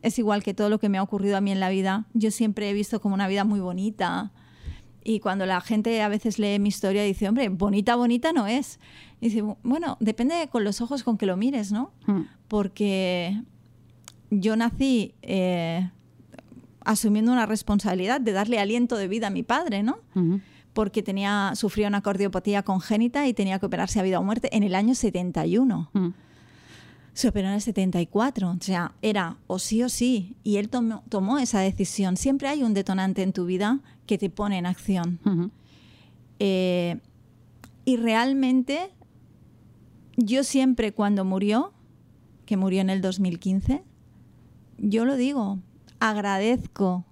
es 0.06 0.20
igual 0.20 0.44
que 0.44 0.54
todo 0.54 0.70
lo 0.70 0.80
que 0.80 0.88
me 0.88 1.00
ha 1.00 1.04
ocurrido 1.04 1.36
a 1.36 1.42
mí 1.42 1.52
en 1.52 1.60
la 1.60 1.70
vida. 1.70 2.06
Yo 2.14 2.30
siempre 2.30 2.70
he 2.70 2.74
visto 2.74 3.02
como 3.02 3.16
una 3.16 3.28
vida 3.28 3.44
muy 3.44 3.60
bonita. 3.60 4.32
Y 5.04 5.20
cuando 5.20 5.48
la 5.48 5.62
gente 5.62 6.00
a 6.04 6.08
veces 6.10 6.38
lee 6.38 6.60
mi 6.60 6.70
historia 6.70 7.04
dice, 7.04 7.28
hombre, 7.28 7.50
bonita, 7.50 7.96
bonita 7.96 8.32
no 8.32 8.46
es. 8.46 8.80
Y 9.20 9.30
dice, 9.30 9.44
bueno, 9.64 9.98
depende 10.00 10.48
con 10.52 10.64
los 10.64 10.80
ojos 10.80 11.04
con 11.04 11.18
que 11.18 11.26
lo 11.26 11.38
mires, 11.38 11.72
¿no? 11.72 11.92
Ujú. 12.08 12.26
Porque 12.48 13.42
yo 14.30 14.56
nací 14.56 15.16
eh, 15.24 15.90
asumiendo 16.82 17.32
una 17.32 17.48
responsabilidad 17.48 18.22
de 18.22 18.32
darle 18.32 18.60
aliento 18.60 18.98
de 18.98 19.08
vida 19.08 19.28
a 19.28 19.32
mi 19.32 19.42
padre, 19.42 19.82
¿no? 19.82 19.98
Porque 20.74 21.02
tenía, 21.02 21.54
sufría 21.56 21.88
una 21.88 22.02
cardiopatía 22.02 22.62
congénita 22.62 23.28
y 23.28 23.34
tenía 23.34 23.58
que 23.58 23.66
operarse 23.66 24.00
a 24.00 24.04
vida 24.04 24.20
o 24.20 24.24
muerte 24.24 24.56
en 24.56 24.62
el 24.62 24.76
año 24.76 24.94
71. 24.94 25.90
Ujú. 25.94 26.14
Se 27.16 27.30
operó 27.30 27.48
en 27.48 27.54
el 27.56 27.62
74, 27.62 28.52
o 28.52 28.58
sea, 28.60 28.94
era 29.02 29.38
o 29.48 29.58
sí 29.58 29.82
o 29.82 29.90
sí, 29.90 30.36
y 30.44 30.58
él 30.58 30.70
tomó, 30.70 31.04
tomó 31.10 31.40
esa 31.40 31.62
decisión. 31.62 32.18
Siempre 32.18 32.50
hay 32.50 32.62
un 32.62 32.74
detonante 32.74 33.24
en 33.24 33.34
tu 33.34 33.46
vida 33.46 33.80
que 34.06 34.18
te 34.18 34.30
pone 34.30 34.58
en 34.58 34.66
acción. 34.66 35.20
Eh, 36.40 37.00
y 37.86 37.96
realmente, 37.96 38.92
yo 40.18 40.44
siempre 40.44 40.92
cuando 40.92 41.24
murió, 41.24 41.72
que 42.46 42.58
murió 42.58 42.82
en 42.82 42.90
el 42.90 43.02
2015, 43.02 43.84
yo 44.78 45.06
lo 45.06 45.16
digo, 45.16 45.60
agradezco 46.00 47.06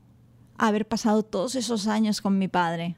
haber 0.58 0.86
pasado 0.86 1.24
todos 1.24 1.56
esos 1.56 1.88
años 1.88 2.22
con 2.22 2.38
mi 2.38 2.50
padre. 2.50 2.98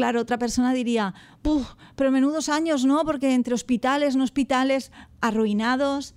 Claro, 0.00 0.22
otra 0.22 0.38
persona 0.38 0.72
diría, 0.72 1.14
"Puf, 1.42 1.74
pero 1.94 2.10
menudos 2.10 2.48
años, 2.48 2.84
¿no? 2.86 3.04
Porque 3.04 3.34
entre 3.34 3.52
hospitales, 3.54 4.16
no 4.16 4.24
hospitales, 4.24 4.92
arruinados. 5.20 6.14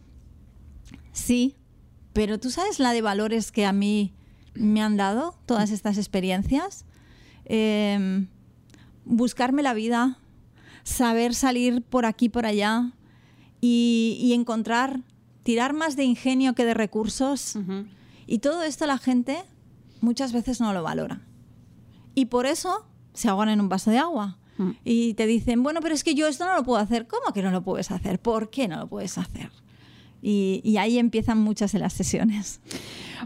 Sí, 1.12 1.58
pero 2.14 2.40
tú 2.40 2.50
sabes 2.50 2.80
la 2.80 2.94
de 2.94 3.02
valores 3.02 3.52
que 3.52 3.66
a 3.66 3.74
mí 3.74 4.14
me 4.54 4.82
han 4.82 4.96
dado 4.96 5.36
todas 5.46 5.72
estas 5.72 5.98
experiencias. 5.98 6.86
Em, 7.46 8.28
buscarme 9.04 9.64
la 9.64 9.74
vida, 9.74 10.18
saber 10.84 11.34
salir 11.34 11.82
por 11.82 12.06
aquí, 12.06 12.30
por 12.30 12.46
allá 12.46 12.94
y, 13.60 14.18
y 14.22 14.34
encontrar, 14.34 15.02
tirar 15.44 15.74
más 15.74 15.96
de 15.96 16.06
ingenio 16.06 16.56
que 16.56 16.66
de 16.66 16.74
recursos. 16.74 17.58
Y 18.28 18.40
todo 18.40 18.64
esto 18.64 18.88
la 18.88 18.98
gente 18.98 19.44
muchas 20.02 20.32
veces 20.32 20.62
no 20.62 20.72
lo 20.74 20.84
valora. 20.84 21.22
Y 22.16 22.26
por 22.26 22.46
eso 22.46 22.86
se 23.14 23.30
ahogan 23.30 23.50
en 23.50 23.62
un 23.62 23.70
vaso 23.70 23.92
de 23.92 23.98
agua. 23.98 24.38
Mm. 24.58 24.72
Y 24.84 25.14
te 25.16 25.26
dicen, 25.26 25.64
bueno, 25.64 25.80
pero 25.82 25.96
es 25.96 26.04
que 26.04 26.16
yo 26.16 26.28
esto 26.28 26.46
no 26.46 26.56
lo 26.56 26.64
puedo 26.64 26.80
hacer. 26.80 27.08
¿Cómo 27.08 27.34
que 27.34 27.42
no 27.42 27.52
lo 27.52 27.62
puedes 27.64 27.92
hacer? 27.92 28.20
¿Por 28.20 28.50
qué 28.50 28.68
no 28.68 28.78
lo 28.78 28.88
puedes 28.88 29.18
hacer? 29.18 29.52
Y, 30.24 30.62
y 30.64 30.78
ahí 30.78 30.98
empiezan 30.98 31.38
muchas 31.38 31.74
de 31.74 31.80
las 31.80 31.92
sesiones. 31.94 32.62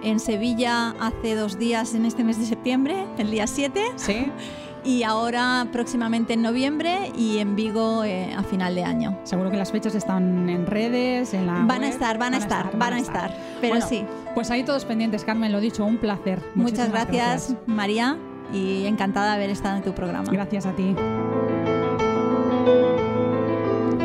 en 0.04 0.20
Sevilla 0.20 0.96
hace 1.00 1.36
dos 1.36 1.58
días 1.58 1.94
en 1.96 2.06
este 2.06 2.24
mes 2.24 2.40
de 2.40 2.46
septiembre, 2.46 3.06
el 3.18 3.30
día 3.32 3.48
7, 3.48 3.82
Sí, 3.96 4.28
y 4.84 5.04
ahora 5.04 5.68
próximamente 5.72 6.34
en 6.34 6.42
noviembre 6.42 7.12
y 7.16 7.38
en 7.38 7.56
Vigo 7.56 8.04
eh, 8.04 8.34
a 8.36 8.42
final 8.44 8.74
de 8.76 8.84
año. 8.84 9.20
seguro 9.24 9.52
que 9.52 9.58
las 9.58 9.72
fechas 9.72 9.94
están 9.96 10.50
en 10.50 10.66
redes, 10.66 11.34
en 11.36 11.46
la 11.46 11.54
Van 11.54 11.70
a 11.72 11.78
web. 11.82 11.90
estar, 11.90 12.18
van 12.18 12.34
a 12.34 12.38
estar, 12.38 12.78
van 12.78 12.94
a 12.94 13.00
estar. 13.00 13.36
Pero 13.62 13.74
Bueno, 13.76 13.88
sí, 13.88 14.04
Pues 14.34 14.50
ahí 14.50 14.64
todos 14.64 14.86
pendientes, 14.86 15.24
Carmen, 15.24 15.52
lo 15.52 15.60
dicho, 15.60 15.86
un 15.86 15.98
placer. 15.98 16.40
muchas 16.56 16.90
Muchísimas 16.90 16.92
gracias, 16.92 17.56
María, 17.68 18.18
y 18.52 18.86
encantada 18.86 19.28
de 19.28 19.34
haber 19.36 19.50
estado 19.52 19.78
en 19.78 19.84
tu 19.84 19.94
programa. 19.94 20.30
Gracias 20.32 20.66
a 20.66 20.72
ti. 20.74 20.96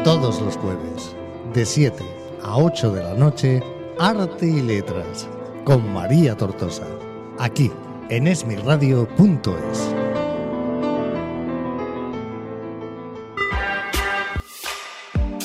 Todos 0.04 0.40
los 0.40 0.56
jueves, 0.56 1.16
de 1.52 1.64
7 1.66 2.04
a 2.44 2.56
8 2.58 2.92
de 2.92 3.02
la 3.02 3.14
noche, 3.14 3.62
Arte 3.98 4.46
y 4.46 4.60
Letras, 4.60 5.26
con 5.64 5.90
María 5.90 6.36
Tortosa, 6.36 6.84
aquí 7.38 7.72
en 8.10 8.26
esmirradio.es. 8.26 9.94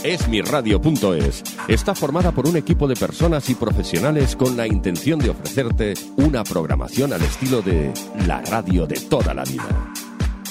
Esmirradio.es 0.04 1.44
está 1.70 1.96
formada 1.96 2.34
por 2.34 2.46
un 2.46 2.58
equipo 2.58 2.90
de 2.90 2.96
personas 2.96 3.50
y 3.50 3.56
profesionales 3.56 4.36
con 4.36 4.58
la 4.58 4.68
intención 4.68 5.20
de 5.20 5.30
ofrecerte 5.30 5.94
una 6.18 6.44
programación 6.44 7.14
al 7.14 7.22
estilo 7.22 7.62
de 7.62 7.94
la 8.28 8.42
radio 8.42 8.86
de 8.86 9.00
toda 9.00 9.34
la 9.34 9.46
vida. 9.46 9.94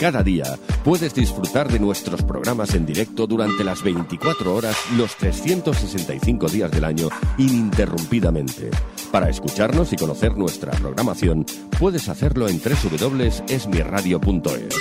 Cada 0.00 0.22
día 0.22 0.58
puedes 0.82 1.14
disfrutar 1.14 1.70
de 1.70 1.78
nuestros 1.78 2.22
programas 2.22 2.74
en 2.74 2.86
directo 2.86 3.26
durante 3.26 3.62
las 3.62 3.82
24 3.82 4.54
horas, 4.54 4.74
los 4.96 5.14
365 5.16 6.48
días 6.48 6.70
del 6.70 6.86
año, 6.86 7.10
ininterrumpidamente. 7.36 8.70
Para 9.12 9.28
escucharnos 9.28 9.92
y 9.92 9.96
conocer 9.96 10.38
nuestra 10.38 10.72
programación, 10.72 11.44
puedes 11.78 12.08
hacerlo 12.08 12.48
en 12.48 12.62
www.esmirradio.es. 12.62 14.74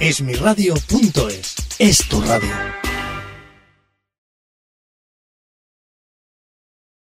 Esmirradio.es 0.00 1.54
es 1.78 2.08
tu 2.08 2.20
radio. 2.20 2.50